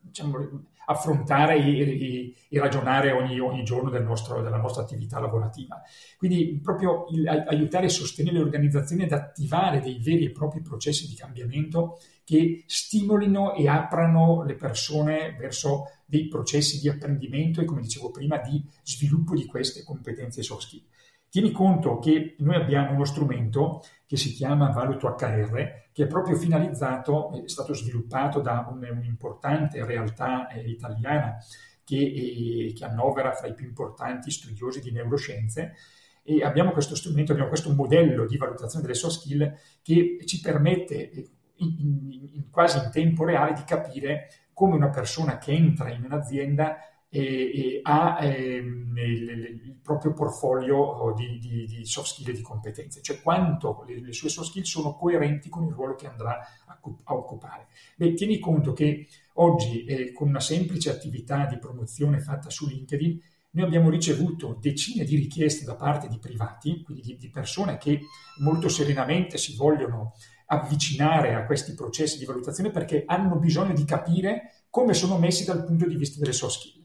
diciamo, 0.00 0.68
affrontare 0.90 1.56
e, 1.56 2.34
ragionare 2.58 3.12
ogni, 3.12 3.38
ogni 3.38 3.62
giorno 3.62 3.90
del 3.90 4.02
nostro, 4.02 4.42
della 4.42 4.56
nostra 4.56 4.82
attività 4.82 5.20
lavorativa. 5.20 5.80
Quindi 6.18 6.58
proprio 6.60 7.06
il, 7.10 7.26
aiutare 7.28 7.86
e 7.86 7.90
sostenere 7.90 8.36
le 8.36 8.42
organizzazioni 8.42 9.04
ad 9.04 9.12
attivare 9.12 9.80
dei 9.80 10.00
veri 10.00 10.26
e 10.26 10.30
propri 10.32 10.60
processi 10.60 11.06
di 11.06 11.14
cambiamento 11.14 12.00
che 12.24 12.64
stimolino 12.66 13.54
e 13.54 13.68
aprano 13.68 14.42
le 14.44 14.54
persone 14.54 15.34
verso 15.38 15.84
dei 16.04 16.26
processi 16.26 16.80
di 16.80 16.88
apprendimento 16.88 17.60
e, 17.60 17.64
come 17.64 17.82
dicevo 17.82 18.10
prima, 18.10 18.38
di 18.38 18.62
sviluppo 18.82 19.34
di 19.34 19.46
queste 19.46 19.84
competenze 19.84 20.42
soft 20.42 20.66
skill. 20.66 20.82
Tieni 21.30 21.52
conto 21.52 22.00
che 22.00 22.34
noi 22.40 22.56
abbiamo 22.56 22.92
uno 22.92 23.04
strumento 23.04 23.82
che 24.04 24.16
si 24.16 24.32
chiama 24.32 24.70
Valuto 24.70 25.14
HR, 25.16 25.88
che 25.92 26.02
è 26.02 26.06
proprio 26.08 26.36
finalizzato, 26.36 27.30
è 27.32 27.48
stato 27.48 27.72
sviluppato 27.72 28.40
da 28.40 28.66
un'importante 28.68 29.84
realtà 29.84 30.48
eh, 30.48 30.68
italiana 30.68 31.36
che, 31.84 31.96
eh, 31.96 32.72
che 32.72 32.84
annovera 32.84 33.32
fra 33.32 33.46
i 33.46 33.54
più 33.54 33.66
importanti 33.66 34.32
studiosi 34.32 34.80
di 34.80 34.90
neuroscienze, 34.90 35.74
e 36.24 36.42
abbiamo 36.42 36.72
questo 36.72 36.96
strumento, 36.96 37.30
abbiamo 37.30 37.48
questo 37.48 37.72
modello 37.72 38.26
di 38.26 38.36
valutazione 38.36 38.84
delle 38.84 38.96
soft 38.96 39.20
skill 39.20 39.54
che 39.82 40.18
ci 40.26 40.40
permette 40.40 41.10
eh, 41.10 41.30
in, 41.56 41.76
in, 41.78 42.30
in, 42.34 42.50
quasi 42.50 42.78
in 42.78 42.90
tempo 42.90 43.24
reale 43.24 43.52
di 43.52 43.62
capire 43.64 44.30
come 44.52 44.74
una 44.74 44.90
persona 44.90 45.38
che 45.38 45.52
entra 45.52 45.90
in 45.90 46.02
un'azienda 46.04 46.76
e, 47.12 47.80
ha 47.82 48.18
ehm, 48.24 48.96
il, 48.96 49.28
il, 49.30 49.78
proprio 49.82 50.12
portfolio 50.12 51.12
di, 51.16 51.38
di, 51.40 51.66
di, 51.66 51.84
soft 51.84 52.12
skill 52.12 52.28
e 52.28 52.32
di 52.32 52.40
competenze, 52.40 53.02
cioè 53.02 53.20
quanto 53.20 53.84
le, 53.86 54.00
le, 54.00 54.12
sue 54.12 54.28
soft 54.28 54.50
skill 54.50 54.62
sono 54.62 54.94
coerenti 54.94 55.48
con 55.48 55.64
il 55.66 55.72
ruolo 55.72 55.96
che 55.96 56.06
andrà 56.06 56.38
a, 56.66 56.80
a 57.04 57.14
occupare. 57.14 57.66
Beh, 57.96 58.14
tieni 58.14 58.38
conto 58.38 58.72
che 58.72 59.08
oggi 59.34 59.84
eh, 59.84 60.12
con 60.12 60.28
una 60.28 60.40
semplice 60.40 60.90
attività 60.90 61.46
di 61.46 61.58
promozione 61.58 62.20
fatta 62.20 62.48
su 62.48 62.68
LinkedIn 62.68 63.20
noi 63.52 63.64
abbiamo 63.64 63.90
ricevuto 63.90 64.56
decine 64.60 65.02
di 65.02 65.16
richieste 65.16 65.64
da 65.64 65.74
parte 65.74 66.06
di 66.06 66.18
privati, 66.20 66.82
quindi 66.82 67.02
di, 67.02 67.16
di 67.16 67.30
persone 67.30 67.78
che 67.78 68.02
molto 68.38 68.68
serenamente 68.68 69.38
si 69.38 69.56
vogliono 69.56 70.12
avvicinare 70.46 71.34
a 71.34 71.44
questi 71.44 71.74
processi 71.74 72.18
di 72.18 72.24
valutazione 72.24 72.70
perché 72.70 73.02
hanno 73.04 73.36
bisogno 73.36 73.74
di 73.74 73.84
capire 73.84 74.66
come 74.70 74.94
sono 74.94 75.18
messi 75.18 75.44
dal 75.44 75.64
punto 75.64 75.86
di 75.86 75.96
vista 75.96 76.20
delle 76.20 76.32
soft 76.32 76.58
skill. 76.60 76.79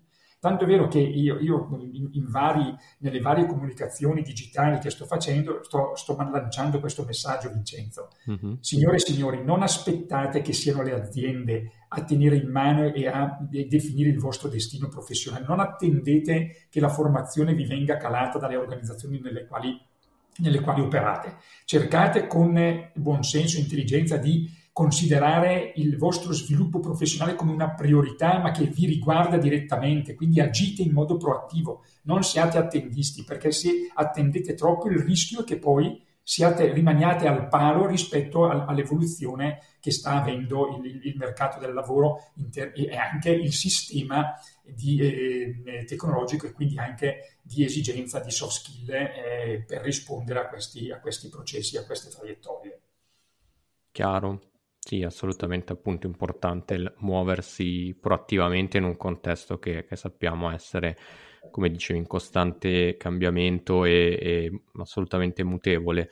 Tanto 0.46 0.66
è 0.66 0.68
vero 0.68 0.88
che 0.88 1.00
io, 1.00 1.40
io 1.40 1.68
in, 2.12 2.30
vari, 2.30 2.72
nelle 3.00 3.20
varie 3.20 3.48
comunicazioni 3.48 4.22
digitali 4.22 4.78
che 4.78 4.92
sto 4.92 5.06
facendo, 5.06 5.64
sto, 5.64 5.96
sto 5.96 6.16
lanciando 6.16 6.80
questo 6.80 7.04
messaggio, 7.04 7.50
Vincenzo. 7.50 8.10
Mm-hmm. 8.30 8.54
Signore 8.60 8.98
e 8.98 9.00
signori, 9.00 9.44
non 9.44 9.64
aspettate 9.64 10.44
che 10.44 10.54
siano 10.54 10.84
le 10.84 10.94
aziende 10.94 11.72
a 11.88 12.04
tenere 12.04 12.36
in 12.36 12.52
mano 12.52 12.94
e 12.94 13.08
a 13.08 13.40
definire 13.40 14.10
il 14.10 14.20
vostro 14.20 14.48
destino 14.48 14.88
professionale. 14.88 15.46
Non 15.48 15.60
attendete 15.60 16.68
che 16.70 16.80
la 16.80 16.90
formazione 16.90 17.56
vi 17.56 17.66
venga 17.66 17.98
calata 17.98 18.38
dalle 18.38 18.56
organizzazioni 18.56 19.20
nelle 19.20 19.48
quali, 19.48 19.76
nelle 20.42 20.60
quali 20.60 20.82
operate. 20.82 21.38
Cercate 21.66 22.28
con 22.28 22.92
buonsenso 22.94 23.58
e 23.58 23.62
intelligenza 23.62 24.18
di 24.18 24.48
considerare 24.76 25.72
il 25.78 25.96
vostro 25.96 26.34
sviluppo 26.34 26.82
professionale 26.82 27.36
come 27.36 27.54
una 27.54 27.74
priorità, 27.74 28.40
ma 28.40 28.52
che 28.52 28.66
vi 28.66 28.86
riguarda 28.86 29.38
direttamente, 29.38 30.16
quindi 30.16 30.42
agite 30.42 30.82
in 30.82 30.92
modo 30.92 31.16
proattivo, 31.16 31.86
non 32.02 32.26
siate 32.26 32.58
attendisti, 32.58 33.24
perché 33.24 33.54
se 33.54 33.90
attendete 33.94 34.54
troppo 34.54 34.90
il 34.90 35.00
rischio 35.00 35.40
è 35.40 35.44
che 35.46 35.60
poi 35.60 36.04
siate, 36.22 36.74
rimaniate 36.74 37.26
al 37.26 37.48
palo 37.48 37.86
rispetto 37.86 38.50
all'evoluzione 38.50 39.62
che 39.80 39.92
sta 39.92 40.22
avendo 40.22 40.76
il, 40.84 41.06
il 41.06 41.16
mercato 41.16 41.58
del 41.58 41.74
lavoro 41.74 42.32
inter- 42.36 42.78
e 42.78 42.98
anche 42.98 43.30
il 43.30 43.54
sistema 43.54 44.34
di, 44.62 45.00
eh, 45.00 45.86
tecnologico 45.88 46.48
e 46.48 46.52
quindi 46.52 46.78
anche 46.78 47.38
di 47.42 47.64
esigenza 47.64 48.20
di 48.20 48.30
soft 48.30 48.60
skill 48.60 48.92
eh, 48.92 49.64
per 49.66 49.84
rispondere 49.84 50.40
a 50.40 50.48
questi, 50.50 50.92
a 50.92 51.00
questi 51.00 51.30
processi, 51.30 51.78
a 51.78 51.86
queste 51.86 52.10
traiettorie. 52.10 52.82
Chiaro. 53.94 54.55
Sì, 54.88 55.02
assolutamente 55.02 55.74
appunto 55.74 56.06
importante 56.06 56.94
muoversi 56.98 57.98
proattivamente 58.00 58.78
in 58.78 58.84
un 58.84 58.96
contesto 58.98 59.58
che, 59.58 59.84
che, 59.84 59.96
sappiamo 59.96 60.52
essere, 60.52 60.96
come 61.50 61.72
dicevi, 61.72 61.98
in 61.98 62.06
costante 62.06 62.96
cambiamento 62.96 63.84
e, 63.84 64.16
e 64.22 64.62
assolutamente 64.78 65.44
mutevole. 65.44 66.12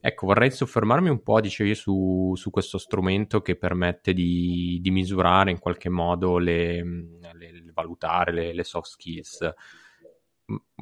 Ecco, 0.00 0.26
vorrei 0.26 0.50
soffermarmi 0.50 1.08
un 1.08 1.22
po', 1.22 1.40
dicevi, 1.40 1.76
su, 1.76 2.32
su 2.34 2.50
questo 2.50 2.78
strumento 2.78 3.40
che 3.40 3.54
permette 3.54 4.12
di, 4.12 4.80
di, 4.82 4.90
misurare 4.90 5.52
in 5.52 5.60
qualche 5.60 5.88
modo 5.88 6.38
le, 6.38 6.82
le 6.82 7.70
valutare 7.72 8.32
le, 8.32 8.52
le 8.52 8.64
soft 8.64 8.88
skills 8.90 9.54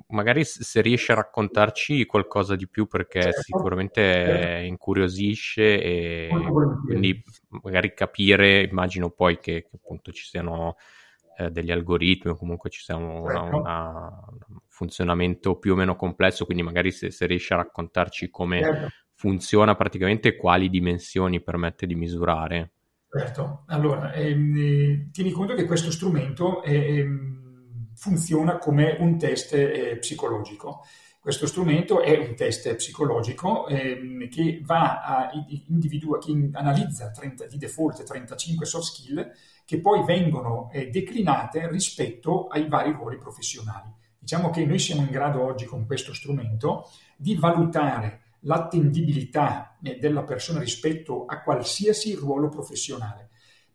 magari 0.08 0.44
se 0.44 0.80
riesci 0.80 1.10
a 1.10 1.16
raccontarci 1.16 2.06
qualcosa 2.06 2.54
di 2.54 2.68
più 2.68 2.86
perché 2.86 3.22
certo. 3.22 3.40
sicuramente 3.40 4.00
certo. 4.00 4.66
incuriosisce 4.66 5.82
e 5.82 6.28
quindi 6.84 7.22
magari 7.62 7.92
capire, 7.94 8.62
immagino 8.62 9.10
poi 9.10 9.38
che, 9.40 9.62
che 9.62 9.76
appunto 9.76 10.12
ci 10.12 10.24
siano 10.24 10.76
eh, 11.38 11.50
degli 11.50 11.70
algoritmi 11.70 12.30
o 12.30 12.36
comunque 12.36 12.70
ci 12.70 12.82
sia 12.82 12.96
un 12.96 13.24
certo. 13.26 14.38
funzionamento 14.68 15.56
più 15.56 15.72
o 15.72 15.76
meno 15.76 15.96
complesso, 15.96 16.44
quindi 16.44 16.62
magari 16.62 16.92
se, 16.92 17.10
se 17.10 17.26
riesci 17.26 17.52
a 17.52 17.56
raccontarci 17.56 18.30
come 18.30 18.60
certo. 18.60 18.88
funziona 19.14 19.74
praticamente 19.74 20.36
quali 20.36 20.70
dimensioni 20.70 21.42
permette 21.42 21.86
di 21.86 21.94
misurare. 21.94 22.70
Certo, 23.08 23.64
allora 23.66 24.12
ehm, 24.12 25.10
tieni 25.10 25.30
conto 25.30 25.54
che 25.54 25.64
questo 25.64 25.90
strumento 25.90 26.62
è, 26.62 26.72
ehm, 26.72 27.45
funziona 27.96 28.58
come 28.58 28.96
un 29.00 29.18
test 29.18 29.54
eh, 29.54 29.96
psicologico. 29.98 30.84
Questo 31.18 31.48
strumento 31.48 32.02
è 32.02 32.16
un 32.16 32.36
test 32.36 32.72
psicologico 32.76 33.66
ehm, 33.66 34.28
che 34.28 34.62
che 36.18 36.50
analizza 36.52 37.10
30, 37.10 37.46
di 37.46 37.58
default 37.58 38.04
35 38.04 38.64
soft 38.64 38.84
skill 38.84 39.32
che 39.64 39.80
poi 39.80 40.04
vengono 40.04 40.70
eh, 40.72 40.88
declinate 40.88 41.68
rispetto 41.68 42.46
ai 42.46 42.68
vari 42.68 42.92
ruoli 42.92 43.18
professionali. 43.18 43.92
Diciamo 44.16 44.50
che 44.50 44.64
noi 44.64 44.78
siamo 44.78 45.00
in 45.00 45.10
grado 45.10 45.42
oggi 45.42 45.64
con 45.64 45.84
questo 45.84 46.14
strumento 46.14 46.88
di 47.16 47.34
valutare 47.34 48.20
l'attendibilità 48.40 49.76
eh, 49.82 49.98
della 49.98 50.22
persona 50.22 50.60
rispetto 50.60 51.24
a 51.26 51.42
qualsiasi 51.42 52.14
ruolo 52.14 52.48
professionale. 52.48 53.25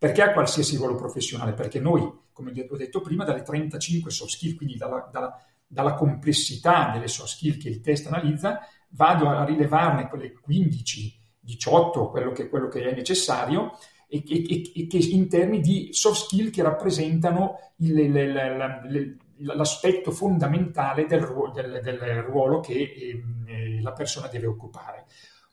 Perché 0.01 0.23
a 0.23 0.33
qualsiasi 0.33 0.77
ruolo 0.77 0.95
professionale? 0.95 1.53
Perché 1.53 1.79
noi, 1.79 2.11
come 2.31 2.51
ho 2.67 2.75
detto 2.75 3.01
prima, 3.01 3.23
dalle 3.23 3.43
35 3.43 4.09
soft 4.09 4.31
skill, 4.31 4.55
quindi 4.55 4.75
dalla, 4.75 5.07
dalla 5.11 5.39
dalla 5.71 5.93
complessità 5.93 6.89
delle 6.91 7.07
soft 7.07 7.29
skill 7.29 7.57
che 7.57 7.69
il 7.69 7.79
test 7.79 8.07
analizza, 8.07 8.59
vado 8.89 9.29
a 9.29 9.45
rilevarne 9.45 10.09
quelle 10.09 10.33
15, 10.33 11.19
18, 11.39 12.09
quello 12.09 12.33
che, 12.33 12.49
quello 12.49 12.67
che 12.67 12.83
è 12.83 12.93
necessario, 12.93 13.77
e, 14.09 14.21
e, 14.27 14.71
e, 14.75 14.87
che 14.87 14.97
in 14.97 15.29
termini 15.29 15.61
di 15.61 15.89
soft 15.93 16.25
skill 16.25 16.49
che 16.49 16.61
rappresentano 16.61 17.55
il, 17.77 17.97
il, 17.97 18.85
il, 18.89 19.17
l'aspetto 19.55 20.11
fondamentale 20.11 21.05
del, 21.05 21.25
del, 21.53 21.79
del 21.81 22.21
ruolo 22.23 22.59
che 22.59 22.73
eh, 22.73 23.81
la 23.81 23.93
persona 23.93 24.27
deve 24.27 24.47
occupare. 24.47 25.05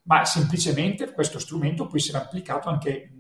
Ma 0.09 0.25
semplicemente 0.25 1.13
questo 1.13 1.39
strumento 1.39 1.87
può 1.87 1.97
essere 1.97 2.19
applicato 2.19 2.69
anche 2.69 3.13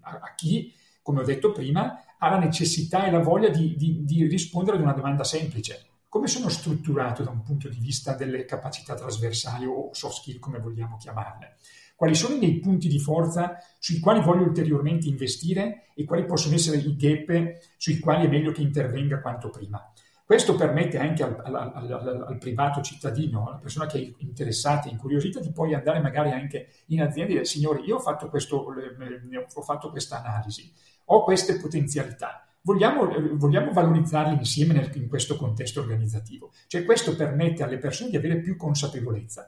a, 0.00 0.20
a, 0.22 0.34
chi, 0.34 0.72
come 1.02 1.20
ho 1.20 1.24
detto 1.24 1.52
prima, 1.52 2.00
ha 2.16 2.30
la 2.30 2.38
necessità 2.38 3.06
e 3.06 3.10
la 3.10 3.18
voglia 3.18 3.48
di, 3.48 3.74
di, 3.76 4.04
di 4.04 4.26
rispondere 4.26 4.76
ad 4.76 4.82
una 4.82 4.92
domanda 4.92 5.24
semplice 5.24 5.90
come 6.16 6.28
sono 6.28 6.48
strutturato 6.48 7.22
da 7.22 7.30
un 7.30 7.42
punto 7.42 7.68
di 7.68 7.78
vista 7.78 8.14
delle 8.14 8.46
capacità 8.46 8.94
trasversali 8.94 9.66
o 9.66 9.90
soft 9.92 10.20
skill, 10.20 10.38
come 10.38 10.58
vogliamo 10.58 10.96
chiamarle? 10.96 11.56
Quali 11.94 12.14
sono 12.14 12.36
i 12.36 12.38
miei 12.38 12.58
punti 12.58 12.88
di 12.88 12.98
forza 12.98 13.58
sui 13.78 14.00
quali 14.00 14.22
voglio 14.22 14.44
ulteriormente 14.44 15.08
investire 15.08 15.88
e 15.94 16.04
quali 16.04 16.24
possono 16.24 16.54
essere 16.54 16.78
i 16.78 16.96
gap 16.96 17.58
sui 17.76 17.98
quali 17.98 18.24
è 18.24 18.28
meglio 18.30 18.50
che 18.52 18.62
intervenga 18.62 19.20
quanto 19.20 19.50
prima? 19.50 19.92
Questo 20.26 20.56
permette 20.56 20.98
anche 20.98 21.22
al, 21.22 21.40
al, 21.40 21.54
al, 21.54 22.24
al, 22.26 22.38
privato 22.38 22.80
cittadino, 22.80 23.46
alla 23.46 23.58
persona 23.58 23.86
che 23.86 23.98
è 23.98 24.14
interessata, 24.24 24.88
incuriosita, 24.88 25.38
di 25.38 25.52
poi 25.52 25.72
andare 25.72 26.00
magari 26.00 26.32
anche 26.32 26.66
in 26.86 27.00
azienda 27.00 27.30
e 27.30 27.34
dire 27.34 27.44
signori, 27.44 27.84
io 27.84 27.94
ho 27.94 28.00
fatto, 28.00 28.28
questo, 28.28 28.56
ho 28.56 29.62
fatto 29.62 29.90
questa 29.90 30.24
analisi, 30.24 30.68
ho 31.04 31.22
queste 31.22 31.60
potenzialità, 31.60 32.44
vogliamo, 32.62 33.08
vogliamo 33.34 33.70
valorizzarli 33.70 34.34
insieme 34.34 34.74
nel, 34.74 34.90
in 34.96 35.06
questo 35.06 35.36
contesto 35.36 35.78
organizzativo. 35.78 36.50
Cioè 36.66 36.84
questo 36.84 37.14
permette 37.14 37.62
alle 37.62 37.78
persone 37.78 38.10
di 38.10 38.16
avere 38.16 38.40
più 38.40 38.56
consapevolezza. 38.56 39.46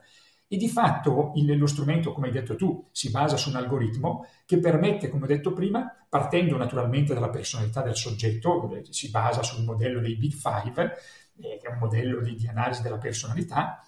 E 0.50 0.56
di 0.56 0.68
fatto 0.68 1.32
il, 1.34 1.58
lo 1.58 1.66
strumento, 1.66 2.12
come 2.12 2.28
hai 2.28 2.32
detto 2.32 2.56
tu, 2.56 2.88
si 2.90 3.10
basa 3.10 3.36
su 3.36 3.50
un 3.50 3.56
algoritmo 3.56 4.26
che 4.46 4.58
permette, 4.58 5.10
come 5.10 5.24
ho 5.24 5.28
detto 5.28 5.52
prima, 5.52 5.94
partendo 6.08 6.56
naturalmente 6.56 7.12
dalla 7.12 7.28
personalità 7.28 7.82
del 7.82 7.94
soggetto, 7.94 8.70
si 8.88 9.10
basa 9.10 9.42
sul 9.42 9.64
modello 9.64 10.00
dei 10.00 10.16
Big 10.16 10.32
Five, 10.32 10.96
eh, 11.36 11.58
che 11.60 11.68
è 11.68 11.70
un 11.70 11.78
modello 11.78 12.22
di, 12.22 12.34
di 12.34 12.48
analisi 12.48 12.80
della 12.80 12.96
personalità, 12.96 13.86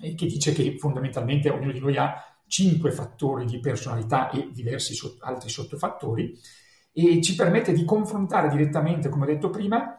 eh, 0.00 0.14
che 0.14 0.26
dice 0.26 0.52
che 0.52 0.76
fondamentalmente 0.78 1.50
ognuno 1.50 1.72
di 1.72 1.80
noi 1.80 1.96
ha 1.96 2.14
cinque 2.46 2.92
fattori 2.92 3.44
di 3.44 3.58
personalità 3.58 4.30
e 4.30 4.50
diversi 4.52 4.94
so, 4.94 5.16
altri 5.20 5.48
sottofattori, 5.48 6.38
e 6.92 7.20
ci 7.22 7.34
permette 7.34 7.72
di 7.72 7.84
confrontare 7.84 8.48
direttamente, 8.48 9.08
come 9.08 9.24
ho 9.24 9.28
detto 9.28 9.50
prima, 9.50 9.98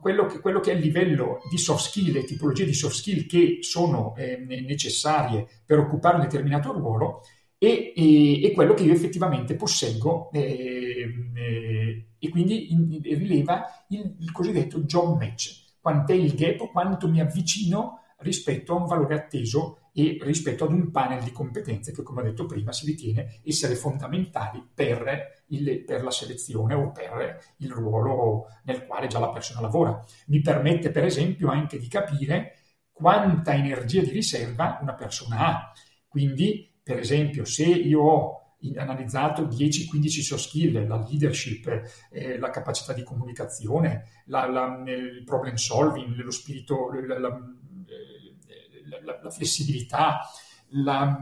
quello 0.00 0.26
che, 0.26 0.40
quello 0.40 0.60
che, 0.60 0.72
è 0.72 0.74
il 0.74 0.80
livello 0.80 1.40
di 1.48 1.58
soft 1.58 1.88
skill 1.88 2.16
e 2.16 2.24
tipologie 2.24 2.64
di 2.64 2.74
soft 2.74 2.94
skill 2.94 3.26
che 3.26 3.58
sono 3.60 4.14
eh, 4.16 4.36
necessarie 4.38 5.46
per 5.64 5.78
occupare 5.78 6.16
un 6.16 6.22
determinato 6.22 6.72
ruolo 6.72 7.22
e, 7.62 7.92
e, 7.94 8.42
e 8.42 8.52
quello 8.52 8.74
che 8.74 8.84
io 8.84 8.92
effettivamente 8.92 9.54
posseggo 9.54 10.30
eh, 10.32 11.12
eh, 11.34 12.06
e 12.18 12.28
quindi 12.28 12.72
in, 12.72 13.00
rileva 13.02 13.84
il, 13.88 14.16
il, 14.18 14.32
cosiddetto 14.32 14.80
job 14.80 15.18
match, 15.18 15.76
quant'è 15.80 16.14
il 16.14 16.34
gap, 16.34 16.70
quanto 16.70 17.08
mi 17.08 17.20
avvicino 17.20 18.00
rispetto 18.20 18.72
a 18.72 18.80
un 18.80 18.86
valore 18.86 19.14
atteso 19.14 19.90
e 19.92 20.18
rispetto 20.22 20.64
ad 20.64 20.72
un 20.72 20.90
panel 20.90 21.22
di 21.22 21.32
competenze 21.32 21.92
che, 21.92 22.02
come 22.02 22.20
ho 22.20 22.24
detto 22.24 22.46
prima, 22.46 22.72
si 22.72 22.86
ritiene 22.86 23.40
essere 23.44 23.74
fondamentali 23.74 24.62
per, 24.72 25.39
il, 25.50 25.84
per, 25.84 26.02
la 26.02 26.10
selezione 26.10 26.74
o 26.74 26.90
per 26.90 27.38
il 27.58 27.70
ruolo 27.70 28.46
nel 28.64 28.86
quale 28.86 29.06
già 29.06 29.18
la 29.18 29.30
persona 29.30 29.60
lavora. 29.60 30.02
Mi 30.26 30.40
permette, 30.40 30.90
per 30.90 31.04
esempio, 31.04 31.50
anche 31.50 31.78
di 31.78 31.88
capire 31.88 32.56
quanta 32.92 33.54
energia 33.54 34.02
di 34.02 34.10
riserva 34.10 34.78
una 34.82 34.94
persona 34.94 35.46
ha. 35.46 35.72
Quindi, 36.06 36.70
per 36.82 36.98
esempio, 36.98 37.44
se 37.44 37.64
io 37.64 38.00
ho 38.00 38.40
analizzato 38.76 39.46
10-15 39.46 40.20
soft 40.20 40.42
skill, 40.42 40.86
la 40.86 41.06
leadership, 41.08 41.82
eh, 42.10 42.38
la 42.38 42.50
capacità 42.50 42.92
di 42.92 43.02
comunicazione, 43.02 44.22
la, 44.26 44.46
la, 44.46 44.82
il 44.86 45.22
problem 45.24 45.54
solving, 45.54 46.14
lo 46.16 46.30
spirito, 46.30 46.90
la, 47.06 47.18
la, 47.18 49.30
flessibilità, 49.30 50.20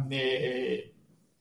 eh, 0.08 0.94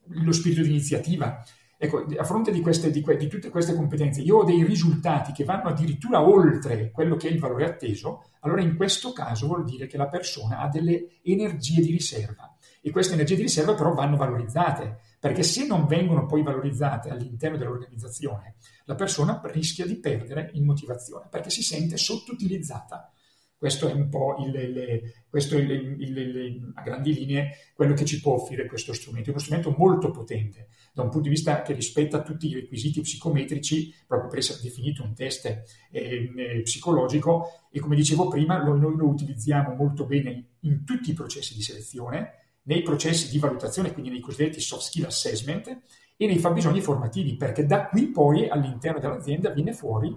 lo 0.06 0.32
spirito 0.32 0.62
di 0.62 0.70
iniziativa. 0.70 1.44
Ecco, 1.80 2.06
a 2.18 2.24
fronte 2.24 2.52
di, 2.52 2.60
queste, 2.60 2.90
di, 2.90 3.04
di, 3.18 3.28
tutte 3.28 3.50
queste 3.50 3.76
competenze, 3.76 4.22
io 4.22 4.38
ho 4.38 4.44
dei 4.44 4.64
risultati 4.64 5.32
che 5.32 5.44
vanno 5.44 5.70
addirittura 5.70 6.28
oltre 6.28 6.90
quello 6.90 7.16
che 7.16 7.28
è 7.28 7.32
il 7.32 7.40
valore 7.40 7.66
atteso, 7.66 8.32
allora 8.40 8.62
in 8.62 8.76
questo 8.76 9.14
caso 9.14 9.46
vuol 9.46 9.64
dire 9.64 9.86
che 9.86 9.96
la 9.96 10.08
persona 10.08 10.60
ha 10.60 10.70
delle 10.70 11.20
energie 11.22 11.82
di 11.82 11.92
riserva 11.92 12.58
e 12.82 12.90
queste 12.90 13.14
energie 13.14 13.36
di 13.36 13.44
riserva 13.44 13.76
però 13.76 13.94
vanno 13.94 14.16
valorizzate, 14.16 15.02
perché 15.20 15.44
se 15.44 15.68
non 15.68 15.86
vengono 15.86 16.26
poi 16.26 16.42
valorizzate 16.42 17.10
all'interno 17.10 17.58
dell'organizzazione, 17.58 18.56
la 18.86 18.96
persona 18.96 19.40
rischia 19.46 19.86
di 19.86 20.00
perdere 20.00 20.50
in 20.54 20.66
motivazione, 20.66 21.28
perché 21.30 21.50
si 21.50 21.62
sente 21.62 21.98
sottoutilizzata. 21.98 23.12
Questo 23.58 23.90
è 23.90 23.94
un 23.94 24.08
po' 24.08 24.36
il, 24.46 24.54
il, 24.54 25.02
questo 25.28 25.58
il, 25.58 26.72
a 26.76 26.82
grandi 26.84 27.12
linee 27.12 27.58
quello 27.74 27.96
che 27.96 28.06
ci 28.06 28.22
può 28.22 28.34
offrire 28.34 28.68
questo 28.68 28.94
strumento. 28.94 29.30
È 29.30 29.32
uno 29.32 29.42
strumento 29.42 29.74
molto 29.76 30.12
potente 30.12 30.68
da 30.94 31.02
un 31.02 31.10
punto 31.10 31.28
di 31.28 31.34
vista 31.34 31.64
che 31.64 31.74
rispetta 31.74 32.22
tutti 32.22 32.48
i 32.50 32.54
requisiti 32.54 33.02
psicometrici 33.02 33.94
proprio 34.06 34.30
per 34.30 34.40
essere 34.40 34.60
definito 34.62 35.04
un 35.04 35.16
test 35.16 35.46
eh, 35.46 35.64
eh, 35.92 36.62
psicologico 36.62 37.66
e 37.72 37.80
come 37.80 37.96
dicevo 37.96 38.28
prima 38.28 38.64
lo, 38.64 38.76
noi 38.76 38.96
lo 38.96 39.08
utilizziamo 39.08 39.74
molto 39.74 40.06
bene 40.06 40.58
in 40.62 40.84
tutti 40.86 41.10
i 41.10 41.14
processi 41.14 41.56
di 41.56 41.64
selezione, 41.64 42.60
nei 42.64 42.84
processi 42.84 43.32
di 43.32 43.40
valutazione, 43.40 43.92
quindi 43.92 44.12
nei 44.12 44.20
cosiddetti 44.20 44.60
soft 44.60 44.84
skill 44.84 45.06
assessment 45.06 45.82
e 46.16 46.26
nei 46.28 46.38
fabbisogni 46.38 46.82
formativi, 46.82 47.36
perché 47.36 47.66
da 47.66 47.88
qui 47.88 48.08
poi 48.10 48.48
all'interno 48.50 49.00
dell'azienda 49.00 49.50
viene 49.50 49.74
fuori 49.74 50.16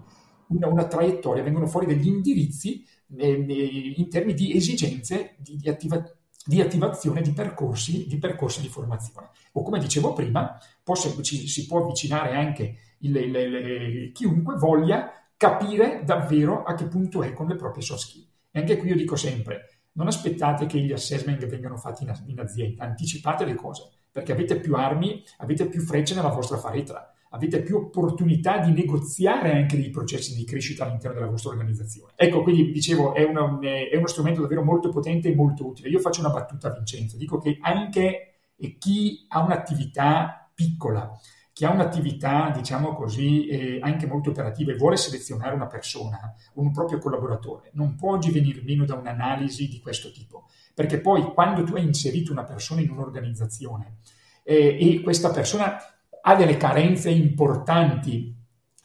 una, 0.48 0.66
una 0.66 0.87
traiettoria, 0.87 1.42
vengono 1.42 1.66
fuori 1.66 1.87
degli 1.87 2.07
indirizzi 2.07 2.85
in 3.16 4.09
termini 4.09 4.35
di 4.35 4.57
esigenze 4.57 5.35
di, 5.38 5.57
di, 5.57 5.68
attiva, 5.68 6.03
di 6.44 6.61
attivazione 6.61 7.23
di 7.23 7.33
percorsi, 7.33 8.07
di 8.07 8.18
percorsi, 8.18 8.61
di 8.61 8.68
formazione. 8.68 9.31
O 9.53 9.62
come 9.62 9.79
dicevo 9.79 10.12
prima, 10.12 10.59
può, 10.83 10.94
ci, 10.94 11.49
si 11.49 11.66
può 11.66 11.83
avvicinare 11.83 12.35
anche 12.35 12.77
il, 12.99 13.16
il, 13.16 13.35
il, 13.35 14.12
chiunque 14.12 14.57
voglia 14.57 15.12
capire 15.37 16.03
davvero 16.05 16.62
a 16.62 16.75
che 16.75 16.87
punto 16.87 17.23
è 17.23 17.33
con 17.33 17.46
le 17.49 17.57
proprie 17.57 17.83
soft 17.83 18.01
skill. 18.01 18.27
E 18.51 18.61
anche 18.61 18.77
qui 18.77 18.88
io 18.88 18.96
dico 18.96 19.16
sempre, 19.16 19.85
non 19.92 20.07
aspettate 20.07 20.66
che 20.66 20.79
gli 20.79 20.92
assessment 20.92 21.44
vengano 21.46 21.77
fatti 21.77 22.05
in, 22.05 22.12
in 22.27 22.38
azienda, 22.38 22.85
anticipate 22.85 23.44
le 23.44 23.55
cose, 23.55 23.88
perché 24.11 24.33
avete 24.33 24.61
più 24.61 24.75
armi, 24.75 25.23
avete 25.38 25.66
più 25.66 25.81
frecce 25.81 26.14
nella 26.14 26.29
vostra 26.29 26.59
faretra 26.59 27.12
avete 27.31 27.62
più 27.62 27.77
opportunità 27.77 28.59
di 28.59 28.73
negoziare 28.73 29.53
anche 29.53 29.77
dei 29.77 29.90
processi 29.90 30.35
di 30.35 30.45
crescita 30.45 30.85
all'interno 30.85 31.19
della 31.19 31.31
vostra 31.31 31.51
organizzazione. 31.51 32.12
Ecco, 32.16 32.43
quindi 32.43 32.73
dicevo, 32.73 33.14
è, 33.14 33.25
una, 33.25 33.59
è 33.61 33.97
uno 33.97 34.07
strumento 34.07 34.40
davvero 34.40 34.64
molto 34.64 34.88
potente 34.88 35.29
e 35.29 35.35
molto 35.35 35.66
utile. 35.66 35.88
Io 35.88 36.01
faccio 36.01 36.21
una 36.21 36.31
battuta 36.31 36.69
a 36.69 36.73
Vincenzo, 36.73 37.16
dico 37.16 37.38
che 37.38 37.59
anche 37.61 38.31
chi 38.79 39.27
ha 39.29 39.43
un'attività 39.43 40.51
piccola, 40.55 41.11
chi 41.53 41.64
ha 41.64 41.71
un'attività, 41.71 42.51
diciamo 42.55 42.95
così, 42.95 43.47
eh, 43.47 43.79
anche 43.81 44.07
molto 44.07 44.31
operativa 44.31 44.73
e 44.73 44.77
vuole 44.77 44.97
selezionare 44.97 45.55
una 45.55 45.66
persona, 45.66 46.35
un 46.55 46.73
proprio 46.73 46.99
collaboratore, 46.99 47.71
non 47.75 47.95
può 47.95 48.12
oggi 48.12 48.31
venire 48.31 48.62
meno 48.62 48.85
da 48.85 48.95
un'analisi 48.95 49.69
di 49.69 49.81
questo 49.81 50.11
tipo, 50.11 50.49
perché 50.75 51.01
poi 51.01 51.23
quando 51.33 51.62
tu 51.62 51.75
hai 51.77 51.85
inserito 51.85 52.33
una 52.33 52.45
persona 52.45 52.81
in 52.81 52.90
un'organizzazione 52.90 53.99
eh, 54.43 54.77
e 54.81 55.01
questa 55.01 55.31
persona 55.31 55.77
ha 56.22 56.35
delle 56.35 56.56
carenze 56.56 57.11
importanti 57.11 58.35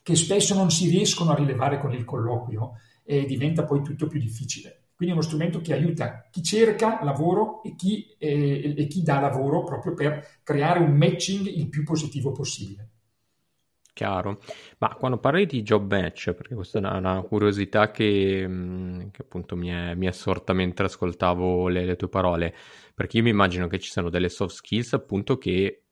che 0.02 0.15
spesso 0.15 0.54
non 0.54 0.69
si 0.69 0.89
riescono 0.89 1.32
a 1.32 1.36
rilevare 1.36 1.80
con 1.80 1.93
il 1.93 2.06
colloquio 2.06 2.74
e 3.04 3.26
diventa 3.26 3.63
poi 3.63 3.82
tutto 3.82 4.08
più 4.08 4.19
difficile. 4.19 4.89
Quindi 4.95 5.13
è 5.13 5.17
uno 5.17 5.28
strumento 5.28 5.60
che 5.62 5.74
aiuta 5.74 6.28
chi 6.32 6.41
cerca 6.41 7.04
lavoro 7.04 7.62
e 7.63 7.76
chi, 7.76 8.15
eh, 8.17 8.74
e 8.78 8.88
chi 8.88 9.04
dà 9.04 9.19
lavoro 9.19 9.63
proprio 9.63 9.93
per 9.93 10.39
creare 10.43 10.80
un 10.80 10.95
matching 10.95 11.48
il 11.48 11.67
più 11.69 11.84
positivo 11.84 12.32
possibile. 12.32 12.89
Chiaro, 13.95 14.39
ma 14.80 14.93
quando 14.95 15.17
parli 15.17 15.45
di 15.45 15.63
job 15.63 15.89
match, 15.89 16.34
perché 16.34 16.54
questa 16.54 16.80
è 16.80 16.82
una, 16.82 16.98
una 16.98 17.21
curiosità 17.21 17.91
che, 17.91 18.45
mm, 18.45 19.08
che 19.12 19.21
appunto 19.21 19.56
mi 19.56 19.69
è, 19.69 19.95
mi 19.95 20.06
è, 20.06 20.12
sorta 20.12 20.52
mentre 20.52 20.88
ascoltavo 20.88 21.69
le, 21.69 21.86
le, 21.86 21.95
tue 21.95 22.10
parole, 22.10 22.54
perché 22.93 23.17
io 23.17 23.24
mi 23.24 23.30
immagino 23.30 23.67
che 23.67 23.80
ci 23.80 23.89
siano 23.89 24.10
delle 24.10 24.28
soft 24.28 24.56
skills 24.56 24.93
appunto 24.93 25.38
che 25.38 25.85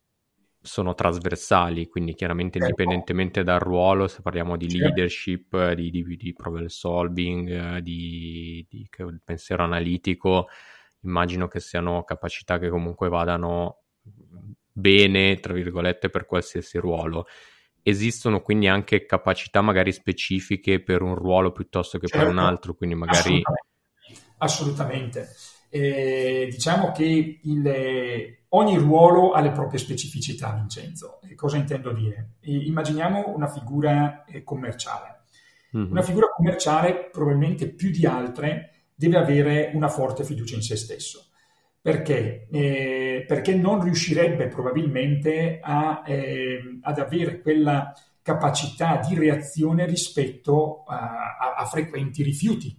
sono 0.63 0.95
trasversali, 0.95 1.88
quindi 1.88 2.15
chiaramente 2.15 2.58
certo. 2.58 2.73
indipendentemente 2.82 3.43
dal 3.43 3.60
ruolo, 3.60 4.08
se 4.08 4.21
parliamo 4.21 4.56
di 4.58 4.69
certo. 4.69 4.86
leadership, 4.86 5.71
di, 5.73 5.91
di, 5.91 6.15
di, 6.15 6.34
problem 6.34 6.67
solving, 6.67 7.78
di, 7.80 8.65
di 8.69 8.89
pensiero 9.23 9.63
analitico, 9.63 10.47
immagino 11.02 11.47
che 11.47 11.60
siano 11.60 12.04
capacità 12.04 12.58
che 12.58 12.69
comunque 12.69 13.10
vadano 13.10 13.84
bene, 14.71 15.39
tra 15.39 15.54
virgolette, 15.54 16.10
per 16.10 16.26
qualsiasi 16.26 16.78
ruolo 16.78 17.28
esistono 17.84 18.41
quindi 18.41 18.67
anche 18.67 19.06
capacità 19.06 19.62
magari 19.62 19.91
specifiche 19.91 20.82
per 20.82 21.02
un 21.02 21.15
ruolo 21.15 21.52
piuttosto 21.52 21.99
che 21.99 22.08
certo, 22.08 22.23
per 22.23 22.34
un 22.34 22.39
certo. 22.39 22.49
altro, 22.49 22.73
quindi 22.76 22.95
magari... 22.95 23.41
Assolutamente. 23.41 23.67
assolutamente. 24.38 25.30
Eh, 25.75 26.49
diciamo 26.51 26.91
che 26.91 27.39
il, 27.41 28.38
ogni 28.49 28.77
ruolo 28.77 29.31
ha 29.31 29.41
le 29.41 29.49
proprie 29.49 29.79
specificità, 29.79 30.53
Vincenzo. 30.53 31.19
E 31.27 31.33
cosa 31.33 31.57
intendo 31.57 31.91
dire? 31.91 32.33
E 32.41 32.55
immaginiamo 32.65 33.33
una 33.33 33.47
figura 33.47 34.23
eh, 34.25 34.43
commerciale. 34.43 35.21
Mm-hmm. 35.75 35.89
Una 35.89 36.03
figura 36.03 36.27
commerciale 36.27 37.09
probabilmente 37.12 37.69
più 37.69 37.89
di 37.89 38.05
altre 38.05 38.89
deve 38.93 39.17
avere 39.17 39.71
una 39.73 39.88
forte 39.88 40.23
fiducia 40.23 40.53
in 40.53 40.62
se 40.62 40.75
stesso. 40.75 41.29
Perché? 41.81 42.47
Eh, 42.51 43.25
perché 43.27 43.55
non 43.55 43.81
riuscirebbe 43.81 44.49
probabilmente 44.49 45.59
a, 45.59 46.03
eh, 46.05 46.79
ad 46.83 46.99
avere 46.99 47.41
quella 47.41 47.91
capacità 48.21 49.01
di 49.05 49.15
reazione 49.15 49.88
rispetto 49.88 50.83
a, 50.86 51.36
a, 51.36 51.55
a, 51.55 51.65
frequenti 51.65 52.21
rifiuti, 52.21 52.77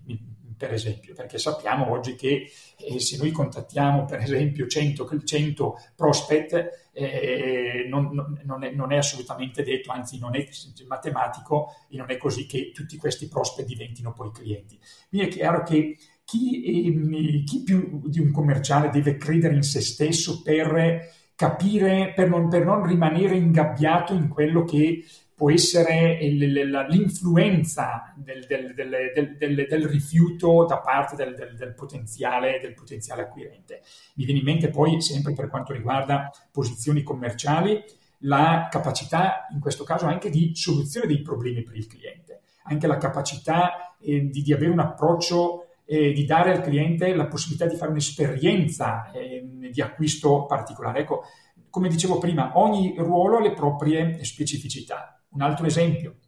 per 0.57 0.73
esempio, 0.73 1.14
perché 1.14 1.38
sappiamo 1.38 1.90
oggi 1.90 2.14
che 2.14 2.51
eh, 2.77 3.01
se 3.01 3.17
noi 3.17 3.31
contattiamo 3.31 4.05
per 4.05 4.21
esempio 4.21 4.67
100, 4.67 5.23
100 5.25 5.75
prospect 5.95 6.88
eh, 6.93 7.87
non, 7.88 8.38
non, 8.45 8.64
è, 8.64 8.71
non, 8.71 8.93
è, 8.93 8.97
assolutamente 8.97 9.62
detto, 9.62 9.90
anzi 9.90 10.19
non 10.19 10.37
è 10.37 10.47
matematico 10.87 11.75
e 11.88 11.97
non 11.97 12.11
è 12.11 12.17
così 12.17 12.47
che 12.47 12.71
tutti 12.73 12.97
questi 12.97 13.29
prospect 13.29 13.69
diventino 13.69 14.12
poi 14.12 14.31
clienti. 14.31 14.79
Quindi 15.09 15.29
è 15.29 15.31
chiaro 15.31 15.62
che 15.62 15.97
chi, 16.25 16.87
ehm, 16.87 17.45
chi, 17.45 17.62
più 17.62 18.03
di 18.07 18.21
un 18.21 18.31
commerciale 18.31 18.90
deve 18.90 19.17
credere 19.17 19.55
in 19.55 19.62
se 19.62 19.81
stesso 19.81 20.43
per 20.43 21.12
capire, 21.35 22.12
per 22.14 22.29
non, 22.29 22.49
per 22.49 22.64
non 22.64 22.87
rimanere 22.87 23.37
ingabbiato 23.37 24.14
in 24.14 24.29
quello 24.29 24.64
che 24.64 25.05
può 25.35 25.51
essere 25.51 26.18
l'influenza 26.20 28.14
del, 28.16 28.47
del, 28.47 28.73
del, 28.75 29.66
del, 29.68 29.88
rifiuto 29.88 30.64
da 30.64 30.79
parte 30.79 31.16
del, 31.16 31.75
potenziale, 31.77 32.61
del 32.61 32.75
potenziale 32.75 33.23
acquirente. 33.23 33.83
Mi 34.14 34.25
viene 34.25 34.40
in 34.40 34.47
mente 34.47 34.68
poi, 34.68 35.01
sempre 35.01 35.33
per 35.35 35.49
quanto 35.49 35.73
riguarda 35.73 36.31
posizioni 36.53 37.03
commerciali, 37.03 37.83
la 38.20 38.68
capacità, 38.70 39.47
in 39.53 39.61
questo 39.61 39.85
caso, 39.85 40.07
anche 40.07 40.31
di 40.31 40.53
soluzione 40.55 41.07
dei 41.07 41.20
problemi 41.20 41.62
per 41.62 41.77
il 41.77 41.87
cliente, 41.87 42.42
anche 42.64 42.87
la 42.87 42.97
capacità 42.97 43.97
eh, 44.01 44.29
di, 44.29 44.42
di 44.42 44.53
avere 44.53 44.70
un 44.70 44.79
approccio 44.79 45.66
eh, 45.85 46.12
di 46.12 46.25
dare 46.25 46.53
al 46.53 46.62
cliente 46.62 47.14
la 47.14 47.27
possibilità 47.27 47.66
di 47.66 47.77
fare 47.77 47.90
un'esperienza 47.90 49.11
eh, 49.11 49.44
di 49.70 49.81
acquisto 49.81 50.47
particolare. 50.47 51.01
Ecco, 51.01 51.25
come 51.68 51.88
dicevo 51.88 52.18
prima, 52.18 52.53
ogni 52.55 52.94
ruolo 52.97 53.38
ha 53.38 53.40
le 53.40 53.53
proprie 53.53 54.23
specificità. 54.23 55.18
Un 55.35 55.42
altro 55.42 55.66
esempio, 55.66 56.18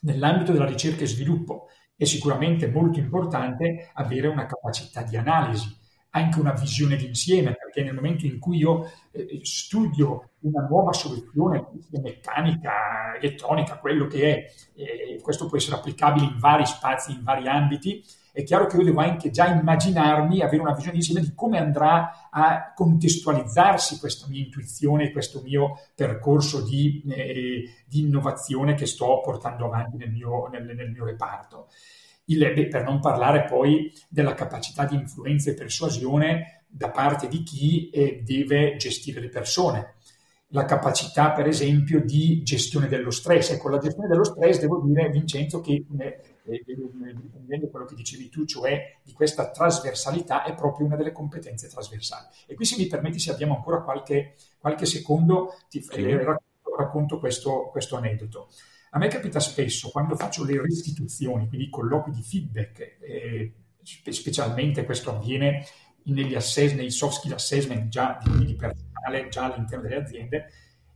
nell'ambito 0.00 0.52
della 0.52 0.66
ricerca 0.66 1.02
e 1.02 1.06
sviluppo 1.06 1.68
è 1.96 2.04
sicuramente 2.04 2.68
molto 2.68 2.98
importante 2.98 3.90
avere 3.94 4.28
una 4.28 4.46
capacità 4.46 5.02
di 5.02 5.16
analisi, 5.16 5.74
anche 6.10 6.38
una 6.38 6.52
visione 6.52 6.96
d'insieme, 6.96 7.54
perché 7.54 7.82
nel 7.82 7.94
momento 7.94 8.26
in 8.26 8.38
cui 8.38 8.58
io 8.58 8.90
eh, 9.12 9.40
studio 9.42 10.32
una 10.40 10.66
nuova 10.68 10.92
soluzione 10.92 11.66
meccanica, 12.02 13.16
elettronica, 13.16 13.78
quello 13.78 14.06
che 14.06 14.34
è, 14.34 14.52
eh, 14.74 15.20
questo 15.22 15.46
può 15.46 15.56
essere 15.56 15.76
applicabile 15.76 16.26
in 16.26 16.38
vari 16.38 16.66
spazi, 16.66 17.12
in 17.12 17.22
vari 17.22 17.48
ambiti, 17.48 18.04
è 18.32 18.44
chiaro 18.44 18.66
che 18.66 18.78
io 18.78 18.84
devo 18.84 19.00
anche 19.00 19.30
già 19.30 19.46
immaginarmi, 19.46 20.40
avere 20.40 20.62
una 20.62 20.74
visione 20.74 20.96
insieme 20.96 21.20
di 21.20 21.34
come 21.34 21.58
andrà 21.58 22.30
a 22.30 22.72
contestualizzarsi 22.74 23.98
questa 23.98 24.26
mia 24.26 24.42
intuizione, 24.42 25.12
questo 25.12 25.42
mio 25.42 25.78
percorso 25.94 26.62
di, 26.62 27.02
eh, 27.08 27.64
di 27.86 28.00
innovazione 28.00 28.74
che 28.74 28.86
sto 28.86 29.20
portando 29.20 29.66
avanti 29.66 29.98
nel 29.98 30.10
mio, 30.10 30.48
nel, 30.48 30.64
nel 30.64 30.90
mio 30.90 31.04
reparto. 31.04 31.68
Il, 32.26 32.38
beh, 32.38 32.68
per 32.68 32.84
non 32.84 33.00
parlare 33.00 33.44
poi 33.44 33.92
della 34.08 34.32
capacità 34.32 34.86
di 34.86 34.94
influenza 34.94 35.50
e 35.50 35.54
persuasione 35.54 36.64
da 36.66 36.88
parte 36.90 37.28
di 37.28 37.42
chi 37.42 37.90
eh, 37.90 38.22
deve 38.24 38.76
gestire 38.76 39.20
le 39.20 39.28
persone 39.28 39.96
la 40.52 40.64
capacità, 40.64 41.32
per 41.32 41.46
esempio, 41.46 42.04
di 42.04 42.42
gestione 42.42 42.86
dello 42.86 43.10
stress. 43.10 43.50
Ecco, 43.50 43.70
la 43.70 43.78
gestione 43.78 44.08
dello 44.08 44.24
stress, 44.24 44.60
devo 44.60 44.82
dire, 44.84 45.08
Vincenzo, 45.08 45.60
che 45.60 45.84
eh, 45.98 46.20
riprendendo 46.44 47.68
quello 47.68 47.84
che 47.84 47.94
dicevi 47.94 48.28
tu, 48.28 48.44
cioè 48.44 48.98
di 49.02 49.12
questa 49.12 49.50
trasversalità, 49.50 50.44
è 50.44 50.54
proprio 50.54 50.86
una 50.86 50.96
delle 50.96 51.12
competenze 51.12 51.68
trasversali. 51.68 52.26
E 52.46 52.54
qui, 52.54 52.64
se 52.64 52.76
mi 52.76 52.86
permetti, 52.86 53.18
se 53.18 53.30
abbiamo 53.30 53.56
ancora 53.56 53.82
qualche, 53.82 54.34
qualche 54.58 54.86
secondo, 54.86 55.54
ti 55.68 55.82
sì. 55.82 56.00
eh, 56.00 56.16
racconto, 56.16 56.76
racconto 56.76 57.18
questo, 57.18 57.68
questo 57.70 57.96
aneddoto. 57.96 58.48
A 58.90 58.98
me 58.98 59.08
capita 59.08 59.40
spesso, 59.40 59.90
quando 59.90 60.16
faccio 60.16 60.44
le 60.44 60.60
restituzioni, 60.60 61.48
quindi 61.48 61.66
i 61.66 61.70
colloqui 61.70 62.10
di 62.12 62.22
feedback, 62.22 62.98
eh, 63.00 63.52
specialmente 63.82 64.84
questo 64.84 65.10
avviene 65.10 65.64
negli 66.04 66.34
assess, 66.34 66.72
nei 66.72 66.90
soft 66.90 67.18
skill 67.18 67.32
assessment 67.32 67.88
già 67.88 68.18
di, 68.22 68.44
di 68.44 68.54
personale, 68.54 69.28
già 69.28 69.44
all'interno 69.44 69.88
delle 69.88 70.02
aziende, 70.02 70.50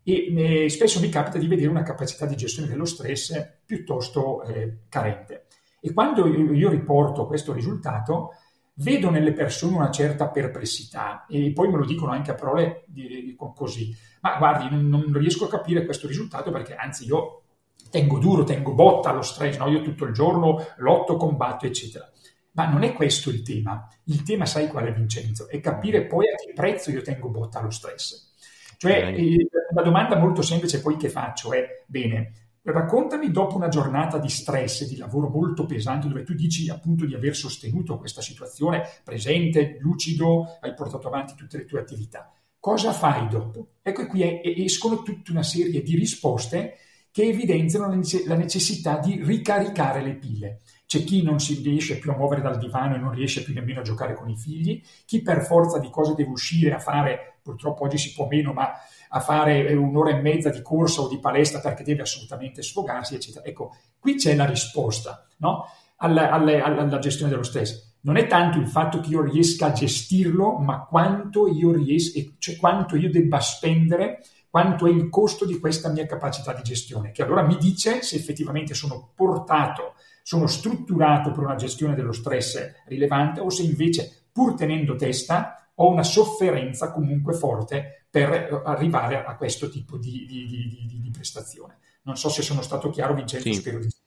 e 0.08 0.64
eh, 0.64 0.68
spesso 0.68 1.00
mi 1.00 1.08
capita 1.08 1.36
di 1.36 1.48
vedere 1.48 1.68
una 1.68 1.82
capacità 1.82 2.26
di 2.26 2.36
gestione 2.36 2.68
dello 2.68 2.84
stress 2.84 3.58
piuttosto 3.66 4.44
eh, 4.44 4.82
carente. 4.88 5.46
E 5.80 5.92
quando 5.92 6.28
io, 6.28 6.52
io 6.52 6.70
riporto 6.70 7.26
questo 7.26 7.52
risultato, 7.52 8.30
vedo 8.74 9.10
nelle 9.10 9.32
persone 9.32 9.74
una 9.74 9.90
certa 9.90 10.28
perplessità 10.28 11.26
e 11.26 11.50
poi 11.52 11.68
me 11.70 11.78
lo 11.78 11.84
dicono 11.84 12.12
anche 12.12 12.30
a 12.30 12.34
parole 12.34 12.84
di, 12.86 13.34
così, 13.56 13.92
ma 14.20 14.36
guardi, 14.38 14.70
non, 14.70 14.86
non, 14.86 15.12
riesco 15.12 15.46
a 15.46 15.48
capire 15.48 15.84
questo 15.84 16.06
risultato 16.06 16.52
perché 16.52 16.76
anzi 16.76 17.04
io 17.04 17.42
tengo 17.90 18.18
duro, 18.20 18.44
tengo 18.44 18.74
botta 18.74 19.10
allo 19.10 19.22
stress, 19.22 19.58
no? 19.58 19.68
io 19.68 19.82
tutto 19.82 20.04
il 20.04 20.12
giorno 20.12 20.64
lotto, 20.76 21.16
combatto, 21.16 21.66
eccetera. 21.66 22.08
Ma 22.52 22.68
non 22.68 22.84
è 22.84 22.92
questo 22.92 23.28
il 23.30 23.42
tema. 23.42 23.88
Il 24.04 24.22
tema, 24.22 24.46
sai 24.46 24.68
qual 24.68 24.86
è, 24.86 24.92
Vincenzo? 24.92 25.48
È 25.48 25.58
capire 25.60 26.06
poi 26.06 26.26
a 26.28 26.36
che 26.36 26.52
prezzo 26.54 26.92
io 26.92 27.02
tengo 27.02 27.28
botta 27.28 27.58
allo 27.58 27.70
stress. 27.70 28.34
Cioè, 28.76 29.14
eh, 29.16 29.48
una 29.70 29.82
domanda 29.82 30.16
molto 30.18 30.42
semplice 30.42 30.80
poi 30.80 30.96
che 30.96 31.08
faccio 31.08 31.52
è, 31.52 31.84
bene, 31.86 32.32
raccontami 32.62 33.30
dopo 33.30 33.56
una 33.56 33.68
giornata 33.68 34.18
di 34.18 34.28
stress 34.28 34.82
e 34.82 34.86
di 34.86 34.96
lavoro 34.96 35.28
molto 35.28 35.66
pesante 35.66 36.08
dove 36.08 36.24
tu 36.24 36.34
dici 36.34 36.68
appunto 36.68 37.04
di 37.04 37.14
aver 37.14 37.34
sostenuto 37.34 37.98
questa 37.98 38.20
situazione 38.20 38.82
presente, 39.04 39.78
lucido, 39.80 40.58
hai 40.60 40.74
portato 40.74 41.08
avanti 41.08 41.34
tutte 41.34 41.58
le 41.58 41.64
tue 41.64 41.80
attività. 41.80 42.32
Cosa 42.58 42.92
fai 42.92 43.28
dopo? 43.28 43.74
Ecco 43.82 44.06
qui 44.06 44.22
è, 44.22 44.40
escono 44.42 45.02
tutta 45.02 45.30
una 45.30 45.44
serie 45.44 45.82
di 45.82 45.94
risposte 45.94 46.78
che 47.12 47.22
evidenziano 47.22 47.88
la 48.26 48.36
necessità 48.36 48.98
di 48.98 49.22
ricaricare 49.22 50.02
le 50.02 50.16
pile. 50.16 50.60
C'è 50.84 51.02
chi 51.02 51.22
non 51.22 51.40
si 51.40 51.62
riesce 51.62 51.98
più 51.98 52.10
a 52.10 52.16
muovere 52.16 52.42
dal 52.42 52.58
divano 52.58 52.94
e 52.94 52.98
non 52.98 53.12
riesce 53.12 53.42
più 53.42 53.54
nemmeno 53.54 53.80
a 53.80 53.84
giocare 53.84 54.14
con 54.14 54.28
i 54.28 54.36
figli, 54.36 54.82
chi 55.06 55.22
per 55.22 55.44
forza 55.44 55.78
di 55.78 55.88
cose 55.88 56.14
deve 56.14 56.30
uscire 56.30 56.74
a 56.74 56.78
fare, 56.78 57.35
purtroppo 57.46 57.84
oggi 57.84 57.96
si 57.96 58.12
può 58.12 58.26
meno, 58.26 58.52
ma 58.52 58.72
a 59.08 59.20
fare 59.20 59.72
un'ora 59.72 60.10
e 60.10 60.20
mezza 60.20 60.50
di 60.50 60.60
corsa 60.62 61.02
o 61.02 61.08
di 61.08 61.20
palestra 61.20 61.60
perché 61.60 61.84
deve 61.84 62.02
assolutamente 62.02 62.62
sfogarsi, 62.62 63.14
eccetera. 63.14 63.44
Ecco, 63.44 63.76
qui 64.00 64.16
c'è 64.16 64.34
la 64.34 64.44
risposta 64.46 65.24
no? 65.38 65.66
alla, 65.98 66.30
alla, 66.30 66.64
alla, 66.64 66.98
gestione 66.98 67.30
dello 67.30 67.44
stress. 67.44 67.94
Non 68.00 68.16
è 68.16 68.26
tanto 68.26 68.58
il 68.58 68.66
fatto 68.66 69.00
che 69.00 69.10
io 69.10 69.22
riesca 69.22 69.66
a 69.66 69.72
gestirlo, 69.72 70.58
ma 70.58 70.84
quanto 70.84 71.46
io, 71.46 71.72
riesco, 71.72 72.20
cioè 72.38 72.56
quanto 72.56 72.96
io 72.96 73.10
debba 73.10 73.40
spendere 73.40 74.22
quanto 74.48 74.86
è 74.86 74.90
il 74.90 75.10
costo 75.10 75.44
di 75.44 75.58
questa 75.58 75.90
mia 75.90 76.06
capacità 76.06 76.54
di 76.54 76.62
gestione, 76.62 77.10
che 77.10 77.22
allora 77.22 77.42
mi 77.42 77.56
dice 77.58 78.02
se 78.02 78.16
effettivamente 78.16 78.72
sono 78.72 79.10
portato 79.14 79.94
sono 80.22 80.48
strutturato 80.48 81.30
per 81.30 81.44
una 81.44 81.54
gestione 81.54 81.94
dello 81.94 82.10
stress 82.10 82.72
rilevante 82.86 83.38
o 83.38 83.48
se 83.48 83.62
invece, 83.62 84.24
pur 84.32 84.54
tenendo 84.54 84.96
testa, 84.96 85.65
ho 85.76 85.90
una 85.90 86.02
sofferenza 86.02 86.92
comunque 86.92 87.34
forte 87.34 88.06
per 88.10 88.62
arrivare 88.64 89.24
a 89.24 89.36
questo 89.36 89.68
tipo 89.68 89.98
di, 89.98 90.24
di, 90.26 90.46
di, 90.46 91.00
di 91.00 91.10
prestazione. 91.10 91.78
Non 92.02 92.16
so 92.16 92.28
se 92.28 92.42
sono 92.42 92.62
stato 92.62 92.88
chiaro, 92.90 93.14
Vincenzo, 93.14 93.48
sì. 93.48 93.54
spero 93.54 93.78
di 93.78 93.90
sì. 93.90 94.04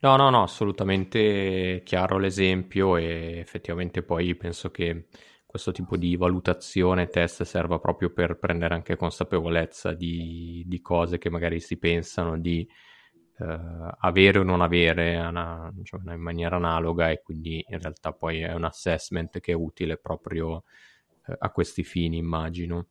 No, 0.00 0.16
no, 0.16 0.30
no, 0.30 0.44
assolutamente 0.44 1.82
chiaro 1.84 2.18
l'esempio 2.18 2.96
e 2.96 3.38
effettivamente 3.38 4.02
poi 4.02 4.36
penso 4.36 4.70
che 4.70 5.08
questo 5.44 5.72
tipo 5.72 5.96
di 5.96 6.14
valutazione, 6.16 7.08
test 7.08 7.42
serva 7.42 7.78
proprio 7.80 8.12
per 8.12 8.38
prendere 8.38 8.74
anche 8.74 8.96
consapevolezza 8.96 9.94
di, 9.94 10.62
di 10.66 10.80
cose 10.80 11.18
che 11.18 11.30
magari 11.30 11.58
si 11.58 11.78
pensano 11.78 12.38
di 12.38 12.68
eh, 13.40 13.94
avere 14.00 14.40
o 14.40 14.42
non 14.42 14.60
avere 14.60 15.16
una, 15.16 15.72
cioè, 15.84 16.00
in 16.12 16.20
maniera 16.20 16.56
analoga 16.56 17.10
e 17.10 17.22
quindi 17.22 17.64
in 17.68 17.78
realtà 17.78 18.12
poi 18.12 18.40
è 18.40 18.52
un 18.52 18.64
assessment 18.64 19.38
che 19.40 19.52
è 19.52 19.54
utile 19.54 19.96
proprio 19.96 20.64
eh, 21.26 21.36
a 21.38 21.50
questi 21.50 21.84
fini, 21.84 22.16
immagino. 22.16 22.86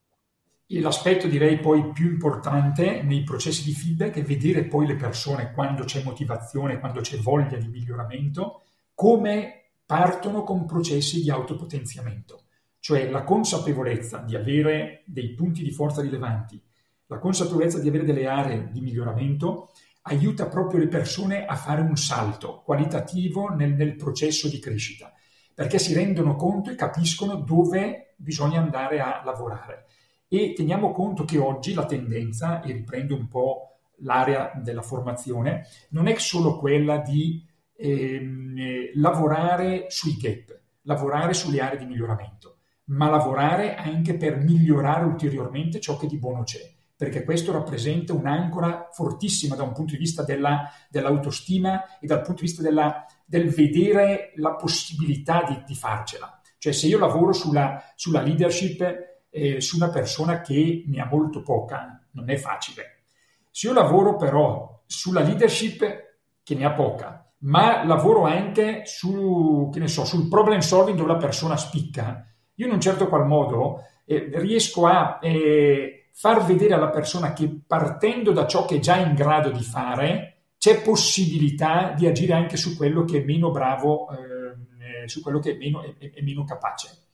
L'aspetto 0.69 1.27
direi 1.27 1.59
poi 1.59 1.91
più 1.91 2.09
importante 2.09 3.01
nei 3.01 3.23
processi 3.23 3.63
di 3.63 3.73
feedback 3.73 4.17
è 4.17 4.23
vedere 4.23 4.65
poi 4.65 4.85
le 4.85 4.95
persone 4.95 5.53
quando 5.53 5.85
c'è 5.85 6.03
motivazione, 6.03 6.79
quando 6.79 6.99
c'è 6.99 7.17
voglia 7.17 7.55
di 7.57 7.67
miglioramento, 7.67 8.63
come 8.93 9.69
partono 9.85 10.43
con 10.43 10.65
processi 10.65 11.21
di 11.21 11.29
autopotenziamento, 11.29 12.43
cioè 12.79 13.09
la 13.09 13.23
consapevolezza 13.23 14.17
di 14.19 14.35
avere 14.35 15.03
dei 15.05 15.33
punti 15.33 15.63
di 15.63 15.71
forza 15.71 16.01
rilevanti, 16.01 16.61
la 17.05 17.19
consapevolezza 17.19 17.79
di 17.79 17.87
avere 17.87 18.03
delle 18.03 18.27
aree 18.27 18.69
di 18.69 18.81
miglioramento 18.81 19.69
aiuta 20.07 20.47
proprio 20.47 20.79
le 20.79 20.87
persone 20.87 21.45
a 21.45 21.55
fare 21.55 21.81
un 21.81 21.95
salto 21.95 22.61
qualitativo 22.63 23.49
nel, 23.49 23.73
nel 23.73 23.95
processo 23.95 24.47
di 24.47 24.59
crescita, 24.59 25.13
perché 25.53 25.79
si 25.79 25.93
rendono 25.93 26.35
conto 26.35 26.71
e 26.71 26.75
capiscono 26.75 27.35
dove 27.35 28.13
bisogna 28.15 28.59
andare 28.59 28.99
a 28.99 29.21
lavorare. 29.23 29.85
E 30.27 30.53
teniamo 30.53 30.91
conto 30.91 31.23
che 31.23 31.37
oggi 31.37 31.73
la 31.73 31.85
tendenza, 31.85 32.61
e 32.61 32.71
riprendo 32.71 33.15
un 33.15 33.27
po' 33.27 33.79
l'area 34.01 34.51
della 34.55 34.81
formazione, 34.81 35.67
non 35.89 36.07
è 36.07 36.15
solo 36.17 36.57
quella 36.57 36.97
di 36.97 37.45
ehm, 37.75 38.91
lavorare 38.95 39.85
sui 39.89 40.17
gap, 40.17 40.59
lavorare 40.81 41.33
sulle 41.33 41.61
aree 41.61 41.77
di 41.77 41.85
miglioramento, 41.85 42.57
ma 42.85 43.09
lavorare 43.09 43.75
anche 43.75 44.15
per 44.15 44.37
migliorare 44.37 45.05
ulteriormente 45.05 45.79
ciò 45.79 45.97
che 45.97 46.07
di 46.07 46.17
buono 46.17 46.43
c'è, 46.43 46.76
perché 46.97 47.23
questo 47.23 47.51
rappresenta 47.51 48.13
un'ancora 48.13 48.89
fortissima 48.91 49.55
da 49.55 49.61
un 49.61 49.71
punto 49.71 49.91
di 49.91 49.99
vista 49.99 50.23
della, 50.23 50.67
dell'autostima 50.89 51.99
e 51.99 52.07
dal 52.07 52.21
punto 52.21 52.41
di 52.41 52.47
vista 52.47 52.63
della, 52.63 53.05
del 53.23 53.49
vedere 53.49 54.31
la 54.37 54.55
possibilità 54.55 55.43
di, 55.47 55.61
di 55.63 55.75
farcela. 55.75 56.41
Cioè 56.57 56.73
se 56.73 56.87
io 56.87 56.97
lavoro 56.97 57.33
sulla, 57.33 57.83
sulla 57.95 58.21
leadership 58.21 58.81
eh, 59.29 59.61
su 59.61 59.75
una 59.75 59.89
persona 59.89 60.41
che 60.41 60.85
ne 60.87 60.99
ha 60.99 61.07
molto 61.09 61.43
poca, 61.43 62.03
non 62.11 62.31
è 62.31 62.35
facile. 62.35 63.03
Se 63.51 63.67
io 63.67 63.73
lavoro 63.73 64.15
però 64.15 64.81
sulla 64.87 65.21
leadership 65.21 66.15
che 66.41 66.55
ne 66.55 66.65
ha 66.65 66.71
poca, 66.71 67.31
ma 67.39 67.85
lavoro 67.85 68.23
anche 68.23 68.81
su, 68.85 69.71
so, 69.85 70.03
sul 70.03 70.27
problem 70.27 70.59
solving 70.59 70.97
dove 70.97 71.11
la 71.11 71.17
persona 71.17 71.55
spicca, 71.57 72.25
io 72.55 72.65
in 72.65 72.71
un 72.71 72.81
certo 72.81 73.07
qual 73.07 73.27
modo 73.27 73.83
eh, 74.05 74.31
riesco 74.33 74.87
a 74.87 75.19
eh, 75.21 75.96
far 76.19 76.43
vedere 76.45 76.73
alla 76.73 76.89
persona 76.89 77.31
che 77.31 77.47
partendo 77.67 78.31
da 78.31 78.47
ciò 78.47 78.65
che 78.65 78.77
è 78.77 78.79
già 78.79 78.95
in 78.97 79.13
grado 79.13 79.51
di 79.51 79.61
fare, 79.61 80.37
c'è 80.57 80.81
possibilità 80.81 81.93
di 81.95 82.07
agire 82.07 82.33
anche 82.33 82.57
su 82.57 82.75
quello 82.75 83.03
che 83.03 83.21
è 83.21 83.23
meno 83.23 83.51
bravo, 83.51 84.09
ehm, 84.09 84.67
eh, 85.03 85.07
su 85.07 85.21
quello 85.21 85.37
che 85.37 85.51
è 85.51 85.57
meno, 85.57 85.83
è, 85.83 86.09
è 86.11 86.21
meno 86.23 86.43
capace. 86.43 87.09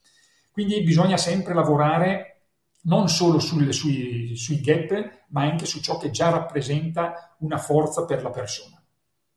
Quindi 0.50 0.82
bisogna 0.82 1.18
sempre 1.18 1.52
lavorare 1.52 2.30
non 2.84 3.10
solo 3.10 3.40
sul, 3.40 3.74
sui, 3.74 4.36
sui 4.36 4.60
gap, 4.62 5.24
ma 5.28 5.42
anche 5.42 5.66
su 5.66 5.82
ciò 5.82 5.98
che 5.98 6.10
già 6.10 6.30
rappresenta 6.30 7.36
una 7.40 7.58
forza 7.58 8.06
per 8.06 8.22
la 8.22 8.30
persona. 8.30 8.82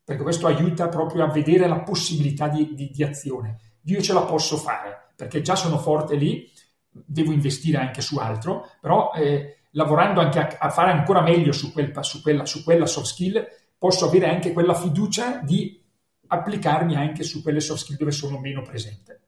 Perché 0.02 0.24
questo 0.24 0.48
aiuta 0.48 0.88
proprio 0.88 1.26
a 1.26 1.30
vedere 1.30 1.68
la 1.68 1.82
possibilità 1.82 2.48
di, 2.48 2.74
di, 2.74 2.90
di 2.90 3.04
azione. 3.04 3.60
Io 3.84 4.02
ce 4.02 4.14
la 4.14 4.24
posso 4.24 4.56
fare, 4.56 5.12
perché 5.14 5.42
già 5.42 5.58
sono 5.58 5.78
forte 5.78 6.16
lì, 6.16 6.50
devo 6.90 7.32
investire 7.32 7.78
anche 7.78 8.02
su 8.02 8.18
altro, 8.18 8.70
però 8.80 9.12
eh, 9.14 9.57
lavorando 9.78 10.20
anche 10.20 10.40
a, 10.40 10.58
a, 10.60 10.70
fare 10.70 10.92
ancora 10.92 11.22
meglio 11.22 11.52
su, 11.54 11.72
quel, 11.72 11.94
su, 12.02 12.22
quella, 12.22 12.46
su 12.46 12.64
quella 12.64 12.88
soft 12.88 13.06
skill, 13.06 13.48
posso 13.78 14.08
avere 14.08 14.28
anche 14.28 14.52
quella 14.52 14.74
fiducia 14.74 15.40
di 15.44 15.80
applicarmi 16.28 16.96
anche 16.96 17.24
su 17.24 17.42
quelle 17.44 17.62
soft 17.62 17.84
skill 17.84 17.98
dove 17.98 18.12
sono 18.12 18.40
meno 18.40 18.64
presente. 18.64 19.22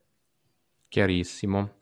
Chiarissimo. 0.88 1.78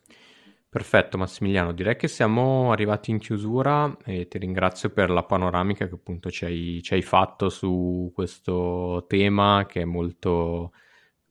Perfetto 0.71 1.17
Massimiliano, 1.17 1.73
direi 1.73 1.97
che 1.97 2.09
siamo 2.09 2.71
arrivati 2.73 3.11
in 3.11 3.19
chiusura 3.19 3.97
e 4.05 4.29
ti 4.29 4.37
ringrazio 4.37 4.91
per 4.91 5.09
la 5.09 5.23
panoramica 5.23 5.89
che 5.89 5.95
appunto 5.95 6.31
ci 6.31 6.45
hai, 6.45 6.81
ci 6.83 6.93
hai 6.93 7.01
fatto 7.01 7.49
su 7.49 8.13
questo 8.15 9.07
tema 9.09 9.65
che 9.67 9.81
è 9.81 9.85
molto 9.87 10.73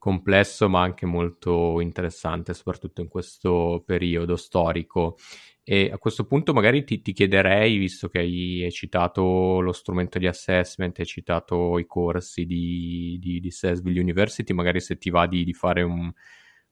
complesso 0.07 0.69
ma 0.69 0.81
anche 0.81 1.05
molto 1.05 1.81
interessante, 1.81 2.53
soprattutto 2.53 3.01
in 3.01 3.09
questo 3.09 3.83
periodo 3.85 4.37
storico. 4.37 5.17
E 5.63 5.89
a 5.91 5.97
questo 5.97 6.25
punto 6.25 6.53
magari 6.53 6.85
ti, 6.85 7.01
ti 7.01 7.11
chiederei, 7.11 7.75
visto 7.75 8.07
che 8.07 8.19
hai, 8.19 8.69
citato 8.71 9.59
lo 9.59 9.73
strumento 9.73 10.17
di 10.17 10.25
assessment, 10.25 10.97
hai 10.99 11.05
citato 11.05 11.77
i 11.77 11.85
corsi 11.85 12.45
di, 12.45 13.17
di, 13.19 13.41
di 13.41 13.51
Sesville 13.51 13.99
University, 13.99 14.53
magari 14.53 14.79
se 14.79 14.97
ti 14.97 15.09
va 15.09 15.27
di, 15.27 15.43
di 15.43 15.53
fare 15.53 15.81
un 15.81 16.09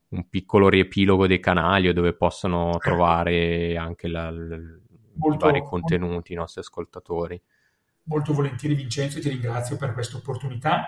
un 0.07 0.29
piccolo 0.29 0.69
riepilogo 0.69 1.27
dei 1.27 1.39
canali 1.39 1.91
dove 1.91 2.13
possono 2.13 2.77
trovare 2.77 3.75
anche 3.75 4.07
la, 4.07 4.29
la, 4.29 4.55
molto, 5.15 5.49
i 5.49 5.51
vari 5.51 5.61
contenuti 5.61 6.31
i 6.31 6.35
nostri 6.35 6.61
ascoltatori. 6.61 7.41
Molto 8.03 8.31
volentieri 8.31 8.75
Vincenzo, 8.75 9.19
ti 9.19 9.27
ringrazio 9.27 9.75
per 9.75 9.93
questa 9.93 10.15
opportunità. 10.15 10.87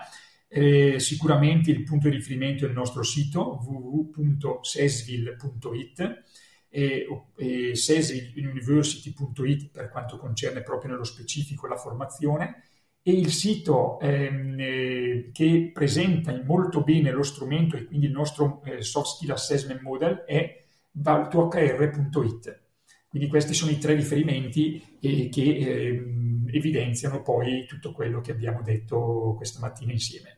Eh, 0.50 1.00
sicuramente 1.00 1.72
il 1.72 1.84
punto 1.84 2.08
di 2.10 2.16
riferimento 2.16 2.66
è 2.66 2.70
il 2.70 2.74
nostro 2.74 3.04
sito 3.04 3.60
www.sesville.it 3.64 6.24
e, 6.70 7.08
e 7.36 7.76
sesvilleuniversity.it 7.76 9.72
per 9.72 9.90
quanto 9.90 10.18
concerne 10.18 10.62
proprio 10.62 10.92
nello 10.92 11.04
specifico 11.04 11.68
la 11.68 11.76
formazione 11.76 12.64
e 13.02 13.12
il 13.12 13.32
sito 13.32 14.00
ehm, 14.02 14.56
eh, 14.60 15.30
che 15.32 15.72
presenta 15.74 16.40
molto 16.44 16.84
bene 16.84 17.12
lo 17.12 17.24
strumento 17.24 17.78
e 17.78 17.86
quindi 17.86 18.08
il 18.08 18.12
nostro 18.12 18.62
eh, 18.66 18.82
soft 18.82 19.16
skill 19.16 19.32
assessment 19.32 19.82
model 19.82 20.24
è 20.26 20.64
valtuhr.it. 20.92 22.62
Quindi 23.08 23.30
questi 23.30 23.54
sono 23.54 23.72
i 23.72 23.78
tre 23.78 23.94
riferimenti 23.94 24.98
eh, 25.00 25.30
che 25.30 25.58
ehm, 25.58 26.50
evidenziano 26.52 27.22
poi 27.22 27.66
tutto 27.66 27.94
quello 27.94 28.20
che 28.20 28.32
abbiamo 28.32 28.62
detto 28.62 29.34
questa 29.38 29.60
mattina 29.60 29.94
insieme. 29.94 30.37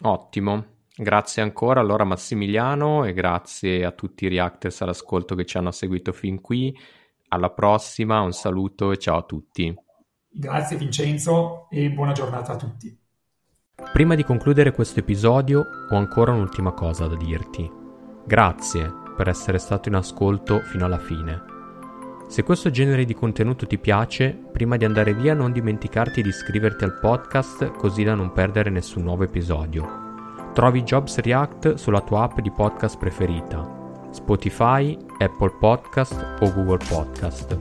Ottimo. 0.00 0.64
Grazie 0.94 1.42
ancora 1.42 1.80
allora 1.80 2.04
Massimiliano 2.04 3.04
e 3.04 3.12
grazie 3.12 3.84
a 3.84 3.92
tutti 3.92 4.26
i 4.26 4.28
reactors 4.28 4.82
all'ascolto 4.82 5.34
che 5.34 5.46
ci 5.46 5.56
hanno 5.56 5.70
seguito 5.70 6.12
fin 6.12 6.40
qui. 6.40 6.76
Alla 7.28 7.50
prossima, 7.50 8.20
un 8.20 8.32
saluto 8.32 8.92
e 8.92 8.98
ciao 8.98 9.18
a 9.18 9.22
tutti. 9.22 9.74
Grazie 10.28 10.76
Vincenzo 10.76 11.68
e 11.70 11.90
buona 11.90 12.12
giornata 12.12 12.52
a 12.52 12.56
tutti. 12.56 12.98
Prima 13.92 14.14
di 14.14 14.22
concludere 14.22 14.72
questo 14.72 15.00
episodio 15.00 15.64
ho 15.90 15.96
ancora 15.96 16.32
un'ultima 16.32 16.72
cosa 16.72 17.06
da 17.06 17.16
dirti. 17.16 17.70
Grazie 18.24 19.00
per 19.16 19.28
essere 19.28 19.58
stato 19.58 19.88
in 19.88 19.94
ascolto 19.94 20.60
fino 20.60 20.84
alla 20.84 20.98
fine. 20.98 21.51
Se 22.32 22.44
questo 22.44 22.70
genere 22.70 23.04
di 23.04 23.12
contenuto 23.12 23.66
ti 23.66 23.76
piace, 23.76 24.30
prima 24.30 24.78
di 24.78 24.86
andare 24.86 25.12
via 25.12 25.34
non 25.34 25.52
dimenticarti 25.52 26.22
di 26.22 26.30
iscriverti 26.30 26.82
al 26.82 26.98
podcast 26.98 27.72
così 27.72 28.04
da 28.04 28.14
non 28.14 28.32
perdere 28.32 28.70
nessun 28.70 29.02
nuovo 29.02 29.24
episodio. 29.24 29.86
Trovi 30.54 30.82
Jobs 30.82 31.18
React 31.18 31.74
sulla 31.74 32.00
tua 32.00 32.22
app 32.22 32.40
di 32.40 32.50
podcast 32.50 32.96
preferita, 32.96 34.08
Spotify, 34.12 34.96
Apple 35.18 35.56
Podcast 35.60 36.36
o 36.40 36.50
Google 36.54 36.82
Podcast. 36.88 37.52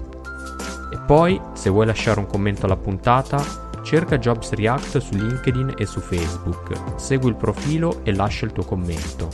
E 0.94 1.00
poi, 1.06 1.38
se 1.52 1.70
vuoi 1.70 1.86
lasciare 1.86 2.22
un 2.22 2.28
commento 2.28 2.66
alla 2.66 2.78
puntata, 2.78 3.44
cerca 3.84 4.18
Jobs 4.18 4.54
React 4.54 5.00
su 5.00 5.16
LinkedIn 5.16 5.74
e 5.78 5.86
su 5.86 6.00
Facebook, 6.00 6.96
segui 6.96 7.28
il 7.28 7.36
profilo 7.36 8.00
e 8.06 8.16
lascia 8.16 8.46
il 8.46 8.54
tuo 8.54 8.64
commento. 8.64 9.28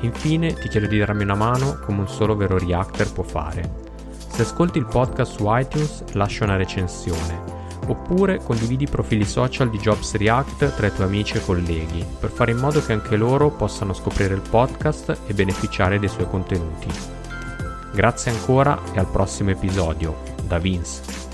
Infine 0.00 0.54
ti 0.54 0.68
chiedo 0.68 0.88
di 0.88 0.98
darmi 0.98 1.22
una 1.22 1.36
mano 1.36 1.78
come 1.84 2.00
un 2.00 2.08
solo 2.08 2.34
vero 2.34 2.58
Reactor 2.58 3.12
può 3.12 3.22
fare. 3.22 3.89
Se 4.30 4.42
ascolti 4.42 4.78
il 4.78 4.86
podcast 4.86 5.32
su 5.32 5.44
iTunes, 5.48 6.04
lascia 6.12 6.44
una 6.44 6.56
recensione, 6.56 7.42
oppure 7.86 8.38
condividi 8.38 8.84
i 8.84 8.88
profili 8.88 9.24
social 9.24 9.68
di 9.68 9.78
Jobs 9.78 10.14
React 10.14 10.76
tra 10.76 10.86
i 10.86 10.94
tuoi 10.94 11.08
amici 11.08 11.36
e 11.36 11.44
colleghi, 11.44 12.06
per 12.18 12.30
fare 12.30 12.52
in 12.52 12.58
modo 12.58 12.82
che 12.82 12.92
anche 12.92 13.16
loro 13.16 13.50
possano 13.50 13.92
scoprire 13.92 14.34
il 14.34 14.42
podcast 14.48 15.18
e 15.26 15.34
beneficiare 15.34 15.98
dei 15.98 16.08
suoi 16.08 16.28
contenuti. 16.28 16.88
Grazie 17.92 18.30
ancora 18.30 18.78
e 18.92 18.98
al 18.98 19.10
prossimo 19.10 19.50
episodio 19.50 20.16
da 20.46 20.58
Vince. 20.58 21.29